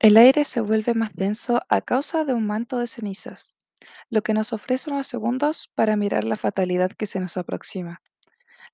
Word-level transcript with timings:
El 0.00 0.16
aire 0.16 0.44
se 0.44 0.60
vuelve 0.60 0.94
más 0.94 1.12
denso 1.14 1.60
a 1.68 1.80
causa 1.80 2.24
de 2.24 2.32
un 2.32 2.46
manto 2.46 2.78
de 2.78 2.86
cenizas, 2.86 3.56
lo 4.10 4.22
que 4.22 4.32
nos 4.32 4.52
ofrece 4.52 4.90
unos 4.92 5.08
segundos 5.08 5.72
para 5.74 5.96
mirar 5.96 6.22
la 6.22 6.36
fatalidad 6.36 6.92
que 6.92 7.06
se 7.06 7.18
nos 7.18 7.36
aproxima. 7.36 8.00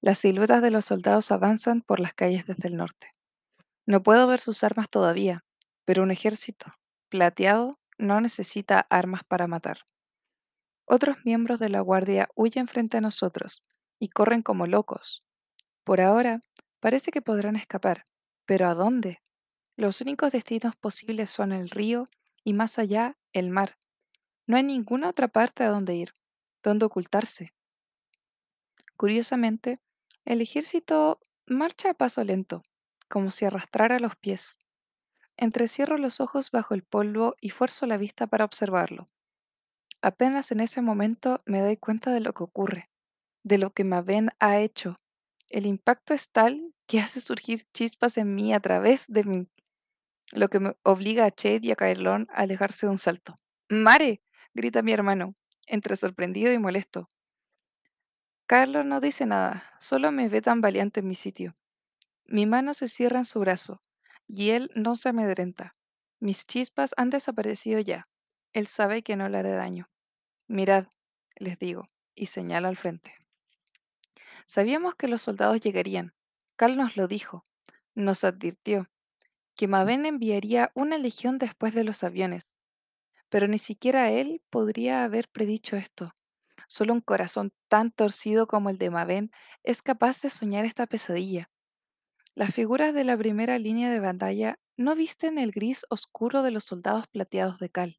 Las 0.02 0.18
siluetas 0.18 0.60
de 0.60 0.70
los 0.70 0.84
soldados 0.84 1.32
avanzan 1.32 1.80
por 1.80 1.98
las 1.98 2.12
calles 2.12 2.44
desde 2.44 2.68
el 2.68 2.76
norte. 2.76 3.10
No 3.86 4.02
puedo 4.02 4.26
ver 4.26 4.38
sus 4.38 4.64
armas 4.64 4.90
todavía, 4.90 5.44
pero 5.86 6.02
un 6.02 6.10
ejército 6.10 6.66
plateado 7.08 7.70
no 7.96 8.20
necesita 8.20 8.86
armas 8.90 9.24
para 9.24 9.46
matar. 9.46 9.78
Otros 10.84 11.16
miembros 11.24 11.58
de 11.58 11.70
la 11.70 11.80
guardia 11.80 12.28
huyen 12.34 12.68
frente 12.68 12.98
a 12.98 13.00
nosotros 13.00 13.62
y 13.98 14.10
corren 14.10 14.42
como 14.42 14.66
locos. 14.66 15.20
Por 15.84 16.02
ahora, 16.02 16.40
parece 16.80 17.10
que 17.10 17.22
podrán 17.22 17.56
escapar, 17.56 18.04
pero 18.44 18.68
¿a 18.68 18.74
dónde? 18.74 19.20
Los 19.76 20.00
únicos 20.00 20.30
destinos 20.30 20.76
posibles 20.76 21.30
son 21.30 21.50
el 21.50 21.68
río 21.68 22.04
y 22.44 22.52
más 22.52 22.78
allá 22.78 23.16
el 23.32 23.50
mar. 23.50 23.76
No 24.46 24.56
hay 24.56 24.62
ninguna 24.62 25.08
otra 25.08 25.26
parte 25.26 25.64
a 25.64 25.68
donde 25.68 25.96
ir, 25.96 26.12
donde 26.62 26.86
ocultarse. 26.86 27.52
Curiosamente, 28.96 29.80
el 30.24 30.40
ejército 30.40 31.18
marcha 31.46 31.90
a 31.90 31.94
paso 31.94 32.22
lento, 32.22 32.62
como 33.08 33.32
si 33.32 33.46
arrastrara 33.46 33.98
los 33.98 34.14
pies. 34.14 34.58
Entrecierro 35.36 35.98
los 35.98 36.20
ojos 36.20 36.52
bajo 36.52 36.74
el 36.74 36.84
polvo 36.84 37.34
y 37.40 37.50
fuerzo 37.50 37.86
la 37.86 37.96
vista 37.96 38.28
para 38.28 38.44
observarlo. 38.44 39.06
Apenas 40.02 40.52
en 40.52 40.60
ese 40.60 40.82
momento 40.82 41.38
me 41.46 41.60
doy 41.60 41.76
cuenta 41.76 42.12
de 42.12 42.20
lo 42.20 42.32
que 42.32 42.44
ocurre, 42.44 42.84
de 43.42 43.58
lo 43.58 43.70
que 43.70 43.84
Maven 43.84 44.30
ha 44.38 44.58
hecho. 44.58 44.94
El 45.48 45.66
impacto 45.66 46.14
es 46.14 46.30
tal 46.30 46.72
que 46.86 47.00
hace 47.00 47.20
surgir 47.20 47.64
chispas 47.72 48.18
en 48.18 48.34
mí 48.34 48.54
a 48.54 48.60
través 48.60 49.06
de 49.08 49.24
mí, 49.24 49.48
lo 50.32 50.48
que 50.48 50.60
me 50.60 50.76
obliga 50.82 51.24
a 51.24 51.30
Chade 51.30 51.60
y 51.62 51.70
a 51.70 51.76
Caerlón 51.76 52.26
a 52.30 52.42
alejarse 52.42 52.86
de 52.86 52.92
un 52.92 52.98
salto. 52.98 53.34
¡Mare! 53.68 54.22
grita 54.54 54.82
mi 54.82 54.92
hermano, 54.92 55.34
entre 55.66 55.96
sorprendido 55.96 56.52
y 56.52 56.58
molesto. 56.58 57.08
Carlos 58.46 58.86
no 58.86 59.00
dice 59.00 59.26
nada, 59.26 59.64
solo 59.80 60.12
me 60.12 60.28
ve 60.28 60.42
tan 60.42 60.60
valiente 60.60 61.00
en 61.00 61.08
mi 61.08 61.14
sitio. 61.14 61.54
Mi 62.26 62.46
mano 62.46 62.74
se 62.74 62.88
cierra 62.88 63.18
en 63.18 63.24
su 63.24 63.40
brazo, 63.40 63.80
y 64.26 64.50
él 64.50 64.70
no 64.74 64.94
se 64.94 65.10
amedrenta. 65.10 65.72
Mis 66.20 66.46
chispas 66.46 66.94
han 66.96 67.10
desaparecido 67.10 67.80
ya. 67.80 68.04
Él 68.52 68.66
sabe 68.66 69.02
que 69.02 69.16
no 69.16 69.28
le 69.28 69.38
haré 69.38 69.52
daño. 69.52 69.90
Mirad, 70.46 70.86
les 71.36 71.58
digo, 71.58 71.86
y 72.14 72.26
señalo 72.26 72.68
al 72.68 72.76
frente. 72.76 73.14
Sabíamos 74.46 74.94
que 74.94 75.08
los 75.08 75.22
soldados 75.22 75.60
llegarían. 75.60 76.14
Cal 76.56 76.76
nos 76.76 76.96
lo 76.96 77.08
dijo. 77.08 77.42
Nos 77.94 78.24
advirtió 78.24 78.86
que 79.56 79.68
Maven 79.68 80.06
enviaría 80.06 80.70
una 80.74 80.98
legión 80.98 81.38
después 81.38 81.74
de 81.74 81.84
los 81.84 82.04
aviones. 82.04 82.52
Pero 83.28 83.48
ni 83.48 83.58
siquiera 83.58 84.10
él 84.10 84.42
podría 84.50 85.04
haber 85.04 85.28
predicho 85.28 85.76
esto. 85.76 86.12
Solo 86.68 86.94
un 86.94 87.00
corazón 87.00 87.52
tan 87.68 87.90
torcido 87.90 88.46
como 88.46 88.70
el 88.70 88.78
de 88.78 88.90
Maven 88.90 89.30
es 89.62 89.82
capaz 89.82 90.20
de 90.22 90.30
soñar 90.30 90.64
esta 90.64 90.86
pesadilla. 90.86 91.50
Las 92.34 92.54
figuras 92.54 92.94
de 92.94 93.04
la 93.04 93.16
primera 93.16 93.58
línea 93.58 93.90
de 93.90 94.00
batalla 94.00 94.58
no 94.76 94.96
visten 94.96 95.38
el 95.38 95.52
gris 95.52 95.84
oscuro 95.88 96.42
de 96.42 96.50
los 96.50 96.64
soldados 96.64 97.06
plateados 97.06 97.58
de 97.58 97.70
Cal, 97.70 97.96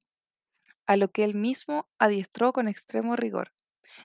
a 0.85 0.97
lo 0.97 1.09
que 1.09 1.23
él 1.23 1.35
mismo 1.35 1.87
adiestró 1.99 2.51
con 2.51 2.67
extremo 2.67 3.15
rigor. 3.15 3.53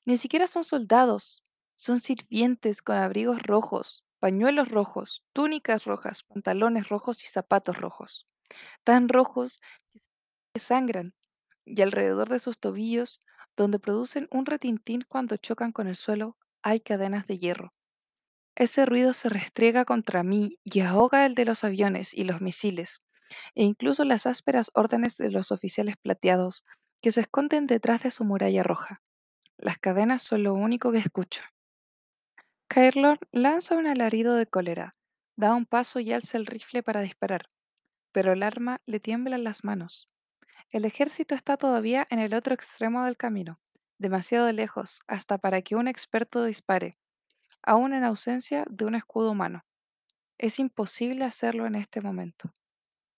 Ni 0.04 0.16
siquiera 0.16 0.46
son 0.46 0.62
soldados, 0.62 1.42
son 1.74 2.00
sirvientes 2.00 2.82
con 2.82 2.96
abrigos 2.96 3.42
rojos, 3.42 4.04
pañuelos 4.20 4.68
rojos, 4.70 5.24
túnicas 5.32 5.84
rojas, 5.84 6.22
pantalones 6.24 6.88
rojos 6.88 7.24
y 7.24 7.26
zapatos 7.26 7.78
rojos, 7.78 8.26
tan 8.84 9.08
rojos 9.08 9.60
que 10.54 10.60
sangran, 10.60 11.14
y 11.64 11.82
alrededor 11.82 12.28
de 12.28 12.38
sus 12.40 12.58
tobillos, 12.58 13.20
donde 13.56 13.78
producen 13.78 14.28
un 14.30 14.46
retintín 14.46 15.04
cuando 15.08 15.36
chocan 15.36 15.72
con 15.72 15.88
el 15.88 15.96
suelo, 15.96 16.36
hay 16.62 16.80
cadenas 16.80 17.26
de 17.26 17.38
hierro. 17.38 17.74
Ese 18.56 18.86
ruido 18.86 19.14
se 19.14 19.28
restriega 19.28 19.84
contra 19.84 20.22
mí 20.22 20.58
y 20.64 20.80
ahoga 20.80 21.26
el 21.26 21.34
de 21.34 21.44
los 21.44 21.64
aviones 21.64 22.14
y 22.14 22.24
los 22.24 22.40
misiles, 22.40 22.98
e 23.54 23.64
incluso 23.64 24.04
las 24.04 24.26
ásperas 24.26 24.70
órdenes 24.74 25.16
de 25.16 25.30
los 25.30 25.52
oficiales 25.52 25.96
plateados 25.96 26.64
que 27.02 27.12
se 27.12 27.22
esconden 27.22 27.66
detrás 27.66 28.02
de 28.02 28.10
su 28.10 28.24
muralla 28.24 28.62
roja. 28.62 28.96
Las 29.58 29.78
cadenas 29.78 30.22
son 30.22 30.44
lo 30.44 30.54
único 30.54 30.92
que 30.92 30.98
escucho. 30.98 31.42
Caerlord 32.72 33.18
lanza 33.32 33.74
un 33.74 33.88
alarido 33.88 34.36
de 34.36 34.46
cólera, 34.46 34.92
da 35.34 35.56
un 35.56 35.66
paso 35.66 35.98
y 35.98 36.12
alza 36.12 36.38
el 36.38 36.46
rifle 36.46 36.84
para 36.84 37.00
disparar, 37.00 37.48
pero 38.12 38.32
el 38.32 38.44
arma 38.44 38.80
le 38.86 39.00
tiembla 39.00 39.34
en 39.34 39.42
las 39.42 39.64
manos. 39.64 40.06
El 40.70 40.84
ejército 40.84 41.34
está 41.34 41.56
todavía 41.56 42.06
en 42.10 42.20
el 42.20 42.32
otro 42.32 42.54
extremo 42.54 43.04
del 43.04 43.16
camino, 43.16 43.56
demasiado 43.98 44.52
lejos 44.52 45.00
hasta 45.08 45.36
para 45.36 45.62
que 45.62 45.74
un 45.74 45.88
experto 45.88 46.44
dispare, 46.44 46.92
aún 47.60 47.92
en 47.92 48.04
ausencia 48.04 48.64
de 48.70 48.84
un 48.84 48.94
escudo 48.94 49.32
humano. 49.32 49.64
Es 50.38 50.60
imposible 50.60 51.24
hacerlo 51.24 51.66
en 51.66 51.74
este 51.74 52.00
momento. 52.00 52.52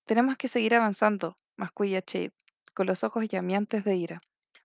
Tenemos 0.06 0.38
que 0.38 0.48
seguir 0.48 0.74
avanzando, 0.74 1.36
masculla 1.58 2.00
Chade, 2.00 2.32
con 2.72 2.86
los 2.86 3.04
ojos 3.04 3.28
llameantes 3.28 3.84
de 3.84 3.96
ira, 3.96 4.18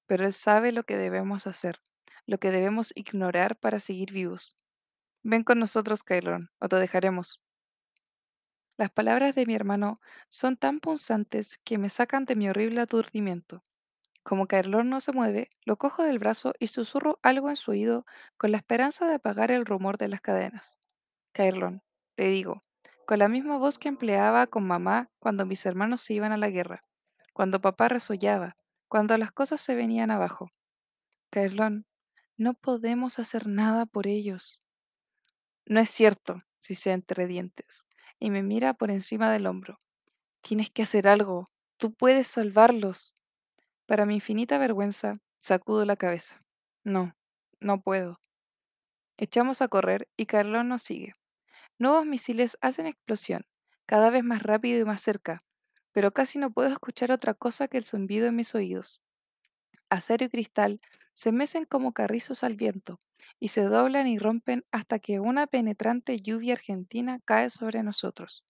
pero 0.05 0.25
él 0.25 0.33
sabe 0.33 0.71
lo 0.71 0.83
que 0.83 0.95
debemos 0.95 1.45
hacer, 1.45 1.81
lo 2.25 2.37
que 2.37 2.51
debemos 2.51 2.93
ignorar 2.95 3.57
para 3.57 3.81
seguir 3.81 4.13
vivos. 4.13 4.55
Ven 5.29 5.43
con 5.43 5.59
nosotros, 5.59 6.03
Kylon, 6.03 6.51
o 6.57 6.69
te 6.69 6.77
dejaremos. 6.77 7.41
Las 8.77 8.89
palabras 8.89 9.35
de 9.35 9.45
mi 9.45 9.55
hermano 9.55 9.95
son 10.29 10.55
tan 10.55 10.79
punzantes 10.79 11.57
que 11.65 11.77
me 11.77 11.89
sacan 11.89 12.23
de 12.23 12.37
mi 12.37 12.47
horrible 12.47 12.79
aturdimiento. 12.79 13.61
Como 14.23 14.47
Kylon 14.47 14.89
no 14.89 15.01
se 15.01 15.11
mueve, 15.11 15.49
lo 15.65 15.75
cojo 15.75 16.03
del 16.03 16.17
brazo 16.17 16.53
y 16.59 16.67
susurro 16.67 17.19
algo 17.23 17.49
en 17.49 17.57
su 17.57 17.71
oído 17.71 18.05
con 18.37 18.53
la 18.53 18.57
esperanza 18.57 19.05
de 19.05 19.15
apagar 19.15 19.51
el 19.51 19.65
rumor 19.65 19.97
de 19.97 20.07
las 20.07 20.21
cadenas. 20.21 20.79
Kylon, 21.33 21.83
le 22.15 22.29
digo, 22.29 22.61
con 23.05 23.19
la 23.19 23.27
misma 23.27 23.57
voz 23.57 23.79
que 23.79 23.89
empleaba 23.89 24.47
con 24.47 24.65
mamá 24.65 25.09
cuando 25.19 25.45
mis 25.45 25.65
hermanos 25.65 25.99
se 25.99 26.13
iban 26.13 26.31
a 26.31 26.37
la 26.37 26.49
guerra, 26.49 26.79
cuando 27.33 27.59
papá 27.59 27.89
resollaba, 27.89 28.55
cuando 28.87 29.17
las 29.17 29.33
cosas 29.33 29.59
se 29.59 29.75
venían 29.75 30.09
abajo. 30.09 30.49
Kylon, 31.31 31.85
no 32.37 32.53
podemos 32.53 33.19
hacer 33.19 33.47
nada 33.47 33.85
por 33.85 34.07
ellos. 34.07 34.61
No 35.69 35.81
es 35.81 35.89
cierto, 35.89 36.37
si 36.59 36.75
sea 36.75 36.93
entre 36.93 37.27
dientes, 37.27 37.85
y 38.19 38.29
me 38.29 38.41
mira 38.41 38.73
por 38.73 38.89
encima 38.89 39.29
del 39.33 39.47
hombro. 39.47 39.77
Tienes 40.39 40.71
que 40.71 40.83
hacer 40.83 41.09
algo. 41.09 41.43
Tú 41.75 41.93
puedes 41.93 42.27
salvarlos. 42.27 43.13
Para 43.85 44.05
mi 44.05 44.15
infinita 44.15 44.57
vergüenza, 44.59 45.11
sacudo 45.39 45.83
la 45.83 45.97
cabeza. 45.97 46.39
No, 46.85 47.17
no 47.59 47.81
puedo. 47.81 48.21
Echamos 49.17 49.61
a 49.61 49.67
correr 49.67 50.07
y 50.15 50.25
Carlón 50.25 50.69
nos 50.69 50.83
sigue. 50.83 51.11
Nuevos 51.77 52.05
misiles 52.05 52.57
hacen 52.61 52.85
explosión, 52.85 53.41
cada 53.85 54.09
vez 54.09 54.23
más 54.23 54.43
rápido 54.43 54.79
y 54.79 54.85
más 54.85 55.01
cerca, 55.01 55.39
pero 55.91 56.13
casi 56.13 56.39
no 56.39 56.49
puedo 56.49 56.69
escuchar 56.69 57.11
otra 57.11 57.33
cosa 57.33 57.67
que 57.67 57.77
el 57.77 57.83
zumbido 57.83 58.27
en 58.27 58.37
mis 58.37 58.55
oídos. 58.55 59.01
Acero 59.89 60.25
y 60.25 60.29
cristal 60.29 60.79
se 61.13 61.31
mecen 61.31 61.65
como 61.65 61.93
carrizos 61.93 62.43
al 62.43 62.55
viento 62.55 62.99
y 63.39 63.49
se 63.49 63.63
doblan 63.63 64.07
y 64.07 64.17
rompen 64.19 64.65
hasta 64.71 64.99
que 64.99 65.19
una 65.19 65.47
penetrante 65.47 66.19
lluvia 66.19 66.53
argentina 66.53 67.19
cae 67.25 67.49
sobre 67.49 67.83
nosotros. 67.83 68.43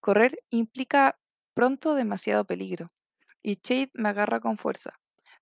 Correr 0.00 0.38
implica 0.50 1.18
pronto 1.54 1.94
demasiado 1.94 2.44
peligro, 2.46 2.88
y 3.42 3.56
Chade 3.56 3.90
me 3.94 4.10
agarra 4.10 4.40
con 4.40 4.58
fuerza, 4.58 4.92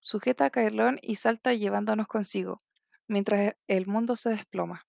sujeta 0.01 0.47
a 0.47 0.51
Caerlón 0.51 0.99
y 1.03 1.17
salta 1.17 1.55
llevándonos 1.55 2.09
consigo, 2.09 2.59
mientras 3.09 3.55
el 3.69 3.87
mundo 3.87 4.17
se 4.17 4.31
desploma. 4.31 4.87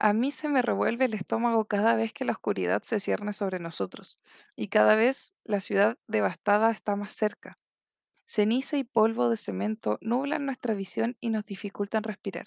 A 0.00 0.12
mí 0.12 0.32
se 0.32 0.48
me 0.48 0.60
revuelve 0.62 1.04
el 1.04 1.14
estómago 1.14 1.66
cada 1.66 1.94
vez 1.94 2.12
que 2.12 2.24
la 2.24 2.32
oscuridad 2.32 2.82
se 2.82 2.98
cierne 3.00 3.32
sobre 3.32 3.60
nosotros, 3.60 4.16
y 4.56 4.68
cada 4.68 4.96
vez 4.96 5.34
la 5.44 5.60
ciudad 5.60 5.98
devastada 6.08 6.70
está 6.72 6.96
más 6.96 7.12
cerca. 7.12 7.56
Ceniza 8.30 8.76
y 8.76 8.84
polvo 8.84 9.30
de 9.30 9.38
cemento 9.38 9.96
nublan 10.02 10.44
nuestra 10.44 10.74
visión 10.74 11.16
y 11.18 11.30
nos 11.30 11.46
dificultan 11.46 12.02
respirar. 12.02 12.46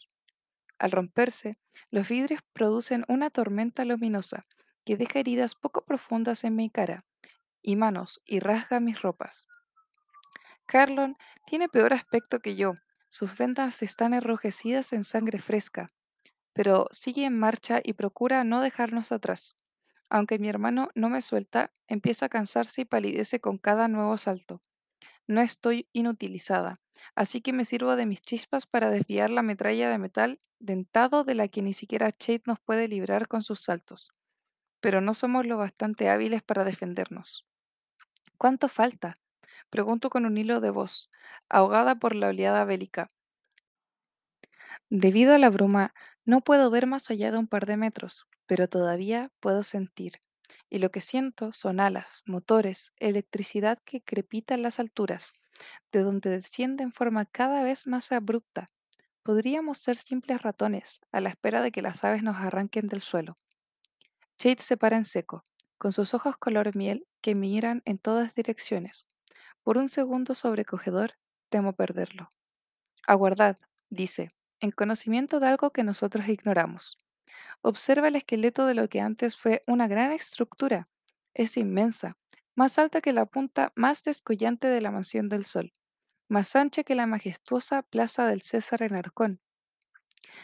Al 0.77 0.91
romperse, 0.91 1.57
los 1.89 2.07
vidrios 2.07 2.41
producen 2.53 3.03
una 3.07 3.31
tormenta 3.31 3.83
luminosa 3.83 4.43
que 4.85 4.95
deja 4.95 5.17
heridas 5.17 5.55
poco 5.55 5.83
profundas 5.83 6.43
en 6.43 6.55
mi 6.55 6.69
cara 6.69 6.99
y 7.63 7.77
manos 7.77 8.21
y 8.25 8.41
rasga 8.41 8.79
mis 8.79 9.01
ropas. 9.01 9.47
Carlon 10.67 11.17
tiene 11.47 11.67
peor 11.67 11.93
aspecto 11.93 12.41
que 12.41 12.55
yo. 12.55 12.73
Sus 13.09 13.35
vendas 13.35 13.81
están 13.81 14.13
enrojecidas 14.13 14.93
en 14.93 15.03
sangre 15.03 15.39
fresca, 15.39 15.87
pero 16.53 16.85
sigue 16.91 17.25
en 17.25 17.39
marcha 17.39 17.81
y 17.83 17.93
procura 17.93 18.43
no 18.43 18.61
dejarnos 18.61 19.11
atrás. 19.11 19.55
Aunque 20.11 20.37
mi 20.37 20.47
hermano 20.47 20.89
no 20.93 21.09
me 21.09 21.21
suelta, 21.21 21.71
empieza 21.87 22.27
a 22.27 22.29
cansarse 22.29 22.81
y 22.81 22.85
palidece 22.85 23.41
con 23.41 23.57
cada 23.57 23.87
nuevo 23.87 24.19
salto. 24.19 24.61
No 25.27 25.41
estoy 25.41 25.87
inutilizada, 25.93 26.75
así 27.15 27.41
que 27.41 27.53
me 27.53 27.65
sirvo 27.65 27.95
de 27.95 28.05
mis 28.05 28.21
chispas 28.21 28.65
para 28.67 28.91
desviar 28.91 29.29
la 29.29 29.41
metralla 29.41 29.89
de 29.89 29.97
metal 29.97 30.37
dentado 30.59 31.23
de 31.23 31.35
la 31.35 31.47
que 31.47 31.61
ni 31.61 31.73
siquiera 31.73 32.11
Chade 32.11 32.43
nos 32.45 32.59
puede 32.59 32.87
librar 32.87 33.27
con 33.27 33.41
sus 33.41 33.61
saltos. 33.61 34.09
Pero 34.81 35.01
no 35.01 35.13
somos 35.13 35.45
lo 35.45 35.57
bastante 35.57 36.09
hábiles 36.09 36.43
para 36.43 36.63
defendernos. 36.65 37.45
¿Cuánto 38.37 38.69
falta? 38.69 39.15
Pregunto 39.69 40.09
con 40.09 40.25
un 40.25 40.37
hilo 40.37 40.61
de 40.61 40.71
voz, 40.71 41.09
ahogada 41.49 41.95
por 41.95 42.15
la 42.15 42.29
oleada 42.29 42.65
bélica. 42.65 43.07
Debido 44.89 45.33
a 45.33 45.39
la 45.39 45.49
bruma, 45.49 45.93
no 46.25 46.41
puedo 46.41 46.69
ver 46.69 46.85
más 46.85 47.09
allá 47.09 47.31
de 47.31 47.37
un 47.39 47.47
par 47.47 47.65
de 47.65 47.77
metros, 47.77 48.27
pero 48.45 48.67
todavía 48.67 49.31
puedo 49.39 49.63
sentir. 49.63 50.19
Y 50.69 50.79
lo 50.79 50.91
que 50.91 51.01
siento 51.01 51.51
son 51.51 51.79
alas, 51.79 52.21
motores, 52.25 52.91
electricidad 52.97 53.79
que 53.85 54.01
crepita 54.01 54.53
en 54.53 54.61
las 54.61 54.79
alturas, 54.79 55.33
de 55.91 56.01
donde 56.01 56.29
desciende 56.29 56.83
en 56.83 56.91
forma 56.91 57.25
cada 57.25 57.63
vez 57.63 57.87
más 57.87 58.11
abrupta. 58.11 58.65
Podríamos 59.23 59.77
ser 59.77 59.97
simples 59.97 60.41
ratones, 60.41 61.01
a 61.11 61.21
la 61.21 61.29
espera 61.29 61.61
de 61.61 61.71
que 61.71 61.81
las 61.81 62.03
aves 62.03 62.23
nos 62.23 62.37
arranquen 62.37 62.87
del 62.87 63.01
suelo. 63.01 63.35
Jade 64.41 64.61
se 64.61 64.77
para 64.77 64.97
en 64.97 65.05
seco, 65.05 65.43
con 65.77 65.91
sus 65.91 66.13
ojos 66.13 66.37
color 66.37 66.75
miel 66.75 67.05
que 67.21 67.35
miran 67.35 67.81
en 67.85 67.99
todas 67.99 68.33
direcciones. 68.33 69.05
Por 69.63 69.77
un 69.77 69.89
segundo 69.89 70.33
sobrecogedor, 70.33 71.13
temo 71.49 71.73
perderlo. 71.73 72.29
Aguardad, 73.05 73.57
dice, 73.89 74.29
en 74.59 74.71
conocimiento 74.71 75.39
de 75.39 75.47
algo 75.47 75.71
que 75.71 75.83
nosotros 75.83 76.27
ignoramos. 76.27 76.97
Observa 77.61 78.07
el 78.07 78.15
esqueleto 78.15 78.65
de 78.65 78.73
lo 78.73 78.89
que 78.89 79.01
antes 79.01 79.37
fue 79.37 79.61
una 79.67 79.87
gran 79.87 80.11
estructura. 80.11 80.89
Es 81.33 81.57
inmensa, 81.57 82.17
más 82.55 82.79
alta 82.79 83.01
que 83.01 83.13
la 83.13 83.25
punta 83.25 83.71
más 83.75 84.03
descollante 84.03 84.67
de 84.67 84.81
la 84.81 84.91
Mansión 84.91 85.29
del 85.29 85.45
Sol, 85.45 85.71
más 86.27 86.55
ancha 86.55 86.83
que 86.83 86.95
la 86.95 87.05
majestuosa 87.05 87.83
Plaza 87.83 88.25
del 88.25 88.41
César 88.41 88.81
en 88.83 88.95
Arcón. 88.95 89.39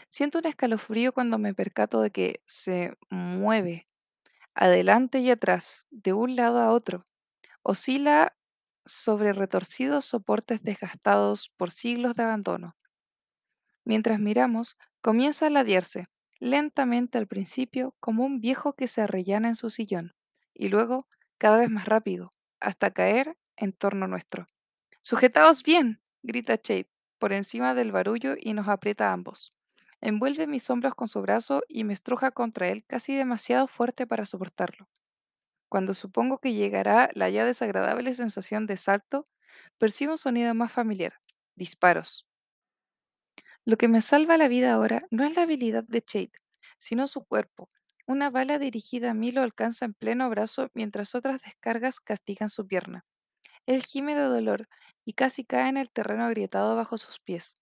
Siento 0.10 0.40
un 0.40 0.46
escalofrío 0.46 1.12
cuando 1.12 1.38
me 1.38 1.54
percato 1.54 2.02
de 2.02 2.12
que 2.12 2.42
se 2.46 2.94
mueve, 3.10 3.86
adelante 4.54 5.19
y 5.19 5.31
atrás, 5.31 5.88
de 5.92 6.14
un 6.14 6.36
lado 6.36 6.60
a 6.60 6.72
otro. 6.72 7.04
Oscila 7.64 8.36
sobre 8.86 9.34
retorcidos 9.34 10.06
soportes 10.06 10.64
desgastados 10.64 11.50
por 11.50 11.72
siglos 11.72 12.16
de 12.16 12.24
abandono. 12.24 12.75
Mientras 13.84 14.19
miramos, 14.19 14.78
comienza 15.02 15.48
a 15.48 15.50
ladearse, 15.50 16.06
lentamente 16.39 17.18
al 17.18 17.28
principio 17.28 17.95
como 18.00 18.25
un 18.25 18.42
viejo 18.42 18.74
que 18.74 18.88
se 18.88 19.01
arrellana 19.01 19.50
en 19.50 19.56
su 19.56 19.69
sillón, 19.69 20.16
y 20.54 20.69
luego 20.69 21.07
cada 21.38 21.57
vez 21.60 21.69
más 21.69 21.86
rápido, 21.86 22.30
hasta 22.60 22.92
caer 22.92 23.38
en 23.56 23.74
torno 23.74 24.07
nuestro. 24.07 24.45
¡Sujetaos 25.04 25.63
bien! 25.63 26.01
grita 26.24 26.57
Chade 26.57 26.89
por 27.19 27.34
encima 27.34 27.74
del 27.74 27.92
barullo 27.92 28.36
y 28.39 28.54
nos 28.54 28.68
aprieta 28.68 29.10
a 29.10 29.13
ambos. 29.13 29.50
Envuelve 30.01 30.48
mis 30.48 30.69
hombros 30.69 30.95
con 30.95 31.07
su 31.07 31.22
brazo 31.22 31.63
y 31.68 31.84
me 31.84 31.94
estruja 31.94 32.31
contra 32.31 32.68
él 32.69 32.86
casi 32.88 33.16
demasiado 33.16 33.68
fuerte 33.68 34.06
para 34.07 34.25
soportarlo. 34.25 34.90
Cuando 35.69 35.94
supongo 35.94 36.40
que 36.40 36.54
llegará 36.54 37.10
la 37.13 37.30
ya 37.30 37.45
desagradable 37.45 38.13
sensación 38.13 38.68
de 38.68 38.78
salto, 38.78 39.25
percibo 39.80 40.13
un 40.13 40.18
sonido 40.19 40.54
más 40.56 40.72
familiar. 40.74 41.16
Disparos. 41.56 42.26
Lo 43.68 43.78
que 43.78 43.90
me 43.90 44.02
salva 44.02 44.38
la 44.38 44.48
vida 44.48 44.72
ahora 44.74 45.02
no 45.12 45.25
es 45.25 45.36
la 45.36 45.44
habilidad 45.44 45.84
de 45.84 46.02
Chade, 46.02 46.31
sino 46.78 47.06
su 47.06 47.25
cuerpo. 47.25 47.68
Una 48.08 48.30
bala 48.30 48.60
dirigida 48.60 49.12
a 49.12 49.14
mí 49.14 49.31
lo 49.34 49.42
alcanza 49.42 49.84
en 49.86 49.94
pleno 49.94 50.30
brazo 50.30 50.69
mientras 50.74 51.16
otras 51.16 51.42
descargas 51.42 52.00
castigan 52.00 52.50
su 52.50 52.66
pierna. 52.66 53.06
Él 53.66 53.84
gime 53.84 54.16
de 54.16 54.24
dolor 54.24 54.68
y 55.06 55.14
casi 55.14 55.46
cae 55.46 55.69
en 55.69 55.78
el 55.78 55.92
terreno 55.92 56.25
agrietado 56.25 56.75
bajo 56.75 56.98
sus 56.98 57.19
pies. 57.19 57.56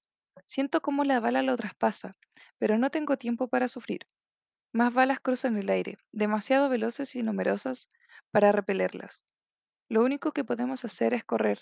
Siento 0.46 0.81
cómo 0.81 1.04
la 1.06 1.19
bala 1.19 1.42
lo 1.44 1.57
traspasa, 1.57 2.12
pero 2.60 2.78
no 2.78 2.92
tengo 2.92 3.18
tiempo 3.18 3.48
para 3.48 3.68
sufrir. 3.68 4.02
Más 4.74 4.94
balas 4.94 5.19
cruzan 5.22 5.57
el 5.57 5.69
aire, 5.69 5.98
demasiado 6.12 6.69
veloces 6.69 7.16
y 7.16 7.24
numerosas 7.24 7.90
para 8.31 8.52
repelerlas. 8.52 9.24
Lo 9.90 10.04
único 10.04 10.34
que 10.34 10.44
podemos 10.46 10.86
hacer 10.86 11.13
es 11.13 11.25
correr, 11.25 11.62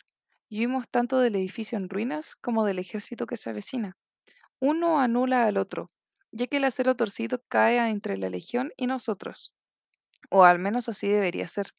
y 0.49 0.59
huimos 0.61 0.89
tanto 0.89 1.19
del 1.19 1.35
edificio 1.37 1.77
en 1.77 1.89
ruinas 1.89 2.35
como 2.35 2.65
del 2.65 2.79
ejército 2.79 3.27
que 3.27 3.37
se 3.37 3.49
avecina. 3.51 3.97
Uno 4.63 4.99
anula 4.99 5.45
al 5.45 5.57
otro, 5.57 5.87
ya 6.31 6.47
que 6.47 6.57
el 6.57 6.63
acero 6.63 6.95
torcido 6.95 7.43
cae 7.49 7.77
entre 7.89 8.17
la 8.17 8.29
legión 8.29 8.71
y 8.77 8.87
nosotros. 8.87 9.53
O 10.31 10.43
al 10.45 10.59
menos 10.59 10.89
así 10.89 11.07
debería 11.09 11.47
ser. 11.47 11.73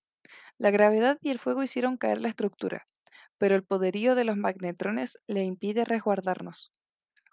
La 0.59 0.71
gravedad 0.71 1.19
y 1.23 1.31
el 1.31 1.39
fuego 1.41 1.63
hicieron 1.63 1.97
caer 1.99 2.21
la 2.23 2.29
estructura, 2.29 2.87
pero 3.39 3.57
el 3.57 3.65
poderío 3.65 4.15
de 4.17 4.25
los 4.25 4.37
magnetrones 4.37 5.19
le 5.29 5.45
impide 5.45 5.85
resguardarnos. 5.85 6.73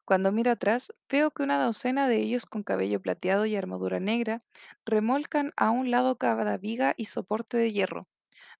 Cuando 0.05 0.31
miro 0.31 0.51
atrás, 0.51 0.93
veo 1.09 1.31
que 1.31 1.43
una 1.43 1.63
docena 1.63 2.07
de 2.07 2.17
ellos 2.17 2.45
con 2.45 2.63
cabello 2.63 3.01
plateado 3.01 3.45
y 3.47 3.55
armadura 3.57 3.99
negra 3.99 4.39
remolcan 4.85 5.53
a 5.57 5.71
un 5.71 5.91
lado 5.91 6.17
cada 6.17 6.57
viga 6.57 6.93
y 6.97 7.05
soporte 7.05 7.57
de 7.57 7.73
hierro. 7.73 8.01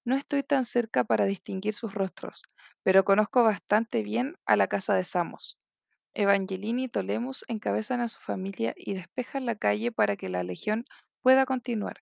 No 0.06 0.16
estoy 0.18 0.44
tan 0.44 0.66
cerca 0.66 1.04
para 1.06 1.26
distinguir 1.26 1.74
sus 1.74 1.94
rostros, 1.94 2.44
pero 2.84 3.06
conozco 3.06 3.44
bastante 3.44 4.04
bien 4.04 4.38
a 4.46 4.56
la 4.58 4.68
casa 4.68 4.96
de 4.96 5.04
Samos. 5.06 5.58
Evangelini 6.14 6.86
y 6.86 6.90
Tolemus 6.90 7.46
encabezan 7.48 8.02
a 8.02 8.08
su 8.08 8.20
familia 8.20 8.74
y 8.78 8.94
despejan 8.94 9.46
la 9.46 9.56
calle 9.56 9.92
para 9.92 10.16
que 10.18 10.30
la 10.30 10.44
legión 10.44 10.84
pueda 11.22 11.46
continuar. 11.46 12.02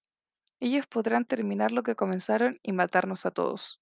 Ellos 0.60 0.88
podrán 0.88 1.26
terminar 1.26 1.72
lo 1.72 1.84
que 1.84 1.96
comenzaron 1.96 2.60
y 2.64 2.74
matarnos 2.74 3.26
a 3.26 3.32
todos. 3.32 3.80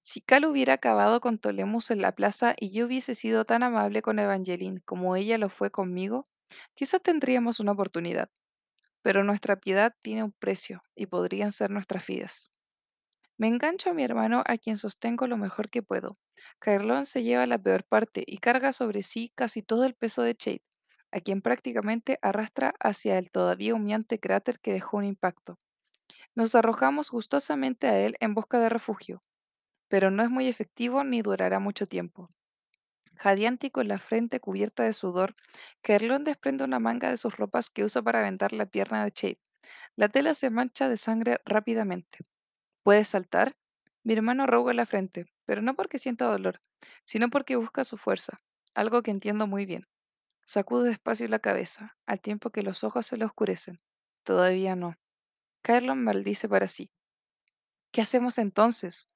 Si 0.00 0.20
Cal 0.20 0.44
hubiera 0.44 0.74
acabado 0.74 1.20
con 1.20 1.38
Tolemus 1.38 1.90
en 1.92 2.02
la 2.02 2.12
plaza 2.12 2.54
y 2.58 2.70
yo 2.70 2.86
hubiese 2.86 3.14
sido 3.14 3.44
tan 3.44 3.62
amable 3.62 4.02
con 4.02 4.18
Evangeline 4.18 4.80
como 4.84 5.14
ella 5.16 5.38
lo 5.38 5.50
fue 5.50 5.70
conmigo, 5.70 6.24
quizás 6.74 7.02
tendríamos 7.02 7.60
una 7.60 7.72
oportunidad. 7.72 8.30
Pero 9.02 9.24
nuestra 9.24 9.56
piedad 9.56 9.94
tiene 10.02 10.24
un 10.24 10.32
precio 10.32 10.82
y 10.96 11.06
podrían 11.06 11.52
ser 11.52 11.70
nuestras 11.70 12.06
vidas. 12.06 12.50
Me 13.38 13.46
engancho 13.48 13.90
a 13.90 13.94
mi 13.94 14.02
hermano 14.04 14.42
a 14.46 14.58
quien 14.58 14.76
sostengo 14.76 15.26
lo 15.26 15.36
mejor 15.36 15.70
que 15.70 15.82
puedo. 15.82 16.12
Caerlón 16.58 17.06
se 17.06 17.22
lleva 17.22 17.46
la 17.46 17.58
peor 17.58 17.84
parte 17.84 18.22
y 18.26 18.38
carga 18.38 18.72
sobre 18.72 19.02
sí 19.02 19.32
casi 19.34 19.62
todo 19.62 19.84
el 19.84 19.94
peso 19.94 20.22
de 20.22 20.34
Chade, 20.34 20.62
a 21.10 21.20
quien 21.20 21.40
prácticamente 21.40 22.18
arrastra 22.20 22.74
hacia 22.80 23.16
el 23.18 23.30
todavía 23.30 23.74
humeante 23.74 24.18
cráter 24.20 24.58
que 24.60 24.72
dejó 24.72 24.98
un 24.98 25.04
impacto. 25.04 25.56
Nos 26.34 26.54
arrojamos 26.54 27.10
gustosamente 27.10 27.88
a 27.88 27.98
él 28.00 28.16
en 28.20 28.34
busca 28.34 28.60
de 28.60 28.68
refugio, 28.70 29.20
pero 29.88 30.10
no 30.10 30.22
es 30.22 30.30
muy 30.30 30.48
efectivo 30.48 31.04
ni 31.04 31.22
durará 31.22 31.60
mucho 31.60 31.86
tiempo. 31.86 32.28
Jadeante 33.16 33.68
y 33.68 33.70
con 33.70 33.88
la 33.88 33.98
frente 33.98 34.40
cubierta 34.40 34.84
de 34.84 34.94
sudor, 34.94 35.34
Caerlón 35.82 36.24
desprende 36.24 36.64
una 36.64 36.80
manga 36.80 37.10
de 37.10 37.18
sus 37.18 37.36
ropas 37.36 37.70
que 37.70 37.84
usa 37.84 38.02
para 38.02 38.22
vendar 38.22 38.52
la 38.54 38.66
pierna 38.66 39.04
de 39.04 39.12
Chade. 39.12 39.40
La 39.96 40.08
tela 40.08 40.34
se 40.34 40.50
mancha 40.50 40.88
de 40.88 40.96
sangre 40.98 41.40
rápidamente. 41.46 42.20
¿Puedes 42.88 43.08
saltar? 43.08 43.52
Mi 44.02 44.14
hermano 44.14 44.44
arruga 44.44 44.72
la 44.72 44.86
frente, 44.86 45.26
pero 45.44 45.60
no 45.60 45.74
porque 45.74 45.98
sienta 45.98 46.24
dolor, 46.24 46.58
sino 47.04 47.28
porque 47.28 47.56
busca 47.56 47.84
su 47.84 47.98
fuerza, 47.98 48.38
algo 48.74 49.02
que 49.02 49.10
entiendo 49.10 49.46
muy 49.46 49.66
bien. 49.66 49.82
Sacude 50.46 50.88
despacio 50.88 51.28
la 51.28 51.38
cabeza, 51.38 51.98
al 52.06 52.22
tiempo 52.22 52.48
que 52.48 52.62
los 52.62 52.84
ojos 52.84 53.06
se 53.06 53.18
le 53.18 53.26
oscurecen. 53.26 53.76
Todavía 54.24 54.74
no. 54.74 54.96
Carlon 55.60 56.02
maldice 56.02 56.48
para 56.48 56.66
sí. 56.66 56.90
¿Qué 57.92 58.00
hacemos 58.00 58.38
entonces? 58.38 59.06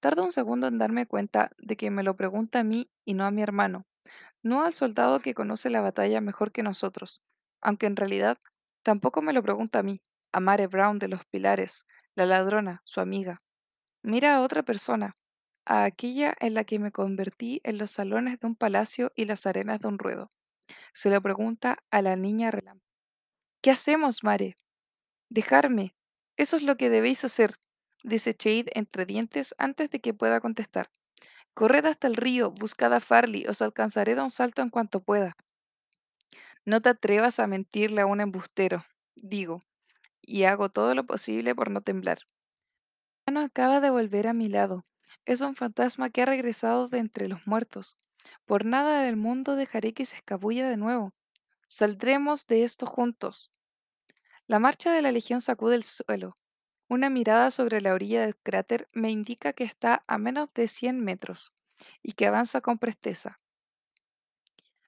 Tarda 0.00 0.24
un 0.24 0.32
segundo 0.32 0.66
en 0.66 0.78
darme 0.78 1.06
cuenta 1.06 1.52
de 1.58 1.76
que 1.76 1.92
me 1.92 2.02
lo 2.02 2.16
pregunta 2.16 2.58
a 2.58 2.64
mí 2.64 2.90
y 3.04 3.14
no 3.14 3.24
a 3.24 3.30
mi 3.30 3.42
hermano, 3.42 3.86
no 4.42 4.64
al 4.64 4.74
soldado 4.74 5.20
que 5.20 5.32
conoce 5.32 5.70
la 5.70 5.80
batalla 5.80 6.20
mejor 6.20 6.50
que 6.50 6.64
nosotros, 6.64 7.20
aunque 7.60 7.86
en 7.86 7.94
realidad 7.94 8.36
tampoco 8.82 9.22
me 9.22 9.32
lo 9.32 9.44
pregunta 9.44 9.78
a 9.78 9.84
mí, 9.84 10.00
a 10.32 10.40
Mare 10.40 10.66
Brown 10.66 10.98
de 10.98 11.06
los 11.06 11.24
Pilares, 11.26 11.86
la 12.14 12.26
ladrona, 12.26 12.82
su 12.84 13.00
amiga. 13.00 13.38
Mira 14.02 14.36
a 14.36 14.40
otra 14.42 14.62
persona, 14.62 15.14
a 15.64 15.84
aquella 15.84 16.34
en 16.40 16.54
la 16.54 16.64
que 16.64 16.78
me 16.78 16.92
convertí 16.92 17.60
en 17.64 17.78
los 17.78 17.90
salones 17.90 18.40
de 18.40 18.46
un 18.46 18.56
palacio 18.56 19.12
y 19.14 19.24
las 19.24 19.46
arenas 19.46 19.80
de 19.80 19.88
un 19.88 19.98
ruedo. 19.98 20.28
Se 20.92 21.10
lo 21.10 21.20
pregunta 21.20 21.78
a 21.90 22.02
la 22.02 22.16
niña 22.16 22.50
relámpago. 22.50 22.86
¿Qué 23.62 23.70
hacemos, 23.70 24.24
Mare? 24.24 24.56
Dejarme. 25.28 25.94
Eso 26.36 26.56
es 26.56 26.62
lo 26.62 26.76
que 26.76 26.90
debéis 26.90 27.24
hacer, 27.24 27.58
dice 28.02 28.34
Chade 28.34 28.66
entre 28.74 29.06
dientes 29.06 29.54
antes 29.58 29.90
de 29.90 30.00
que 30.00 30.14
pueda 30.14 30.40
contestar. 30.40 30.90
Corred 31.54 31.84
hasta 31.86 32.08
el 32.08 32.16
río, 32.16 32.50
buscad 32.50 32.92
a 32.94 33.00
Farley, 33.00 33.46
os 33.46 33.62
alcanzaré 33.62 34.14
de 34.14 34.22
un 34.22 34.30
salto 34.30 34.62
en 34.62 34.70
cuanto 34.70 35.02
pueda. 35.02 35.36
No 36.64 36.80
te 36.80 36.88
atrevas 36.88 37.38
a 37.38 37.46
mentirle 37.46 38.00
a 38.00 38.06
un 38.06 38.20
embustero, 38.20 38.82
digo, 39.14 39.60
y 40.22 40.44
hago 40.44 40.70
todo 40.70 40.94
lo 40.94 41.04
posible 41.04 41.54
por 41.54 41.70
no 41.70 41.80
temblar. 41.80 42.20
Hermano 43.26 43.46
acaba 43.46 43.80
de 43.80 43.90
volver 43.90 44.26
a 44.26 44.34
mi 44.34 44.48
lado. 44.48 44.82
Es 45.24 45.40
un 45.40 45.54
fantasma 45.54 46.10
que 46.10 46.22
ha 46.22 46.26
regresado 46.26 46.88
de 46.88 46.98
entre 46.98 47.28
los 47.28 47.46
muertos. 47.46 47.96
Por 48.46 48.64
nada 48.64 49.02
del 49.02 49.16
mundo 49.16 49.54
dejaré 49.54 49.92
que 49.92 50.06
se 50.06 50.16
escabulla 50.16 50.68
de 50.68 50.76
nuevo. 50.76 51.12
Saldremos 51.68 52.46
de 52.46 52.64
esto 52.64 52.86
juntos. 52.86 53.50
La 54.46 54.58
marcha 54.58 54.92
de 54.92 55.02
la 55.02 55.12
legión 55.12 55.40
sacude 55.40 55.76
el 55.76 55.84
suelo. 55.84 56.34
Una 56.88 57.08
mirada 57.08 57.50
sobre 57.50 57.80
la 57.80 57.94
orilla 57.94 58.22
del 58.22 58.36
cráter 58.36 58.86
me 58.92 59.10
indica 59.10 59.52
que 59.52 59.64
está 59.64 60.02
a 60.06 60.18
menos 60.18 60.52
de 60.52 60.68
100 60.68 61.00
metros 61.00 61.52
y 62.02 62.12
que 62.12 62.26
avanza 62.26 62.60
con 62.60 62.78
presteza. 62.78 63.36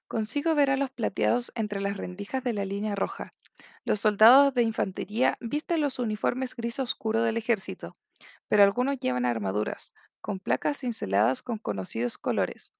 Consigo 0.07 0.53
ver 0.53 0.69
a 0.69 0.77
los 0.77 0.91
plateados 0.91 1.51
entre 1.55 1.81
las 1.81 1.97
rendijas 1.97 2.43
de 2.43 2.53
la 2.53 2.65
línea 2.65 2.95
roja. 2.95 3.31
Los 3.85 3.99
soldados 3.99 4.55
de 4.55 4.63
infantería 4.63 5.37
visten 5.39 5.79
los 5.79 5.99
uniformes 5.99 6.55
gris 6.55 6.79
oscuro 6.79 7.21
del 7.21 7.37
ejército, 7.37 7.93
pero 8.47 8.63
algunos 8.63 8.99
llevan 8.99 9.25
armaduras, 9.25 9.93
con 10.21 10.39
placas 10.39 10.79
cinceladas 10.79 11.43
con 11.43 11.59
conocidos 11.59 12.17
colores. 12.17 12.71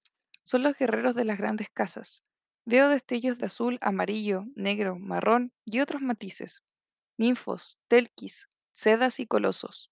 Son 0.41 0.63
los 0.63 0.75
guerreros 0.75 1.15
de 1.15 1.23
las 1.23 1.37
grandes 1.37 1.69
casas. 1.69 2.23
Veo 2.65 2.89
destellos 2.89 3.37
de 3.37 3.45
azul, 3.45 3.77
amarillo, 3.81 4.45
negro, 4.55 4.97
marrón 4.97 5.51
y 5.63 5.79
otros 5.79 6.01
matices. 6.01 6.63
Ninfos, 7.17 7.77
telquis, 7.87 8.49
sedas 8.73 9.19
y 9.19 9.27
colosos. 9.27 9.91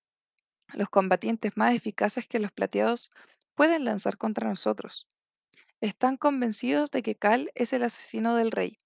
Los 0.74 0.90
combatientes 0.90 1.56
más 1.56 1.76
eficaces 1.76 2.28
que 2.28 2.40
los 2.40 2.52
plateados 2.52 3.12
pueden 3.54 3.86
lanzar 3.86 4.18
contra 4.18 4.50
nosotros. 4.50 5.06
Están 5.80 6.18
convencidos 6.18 6.90
de 6.90 7.04
que 7.04 7.14
Cal 7.14 7.52
es 7.54 7.72
el 7.72 7.84
asesino 7.84 8.36
del 8.36 8.50
rey, 8.50 8.80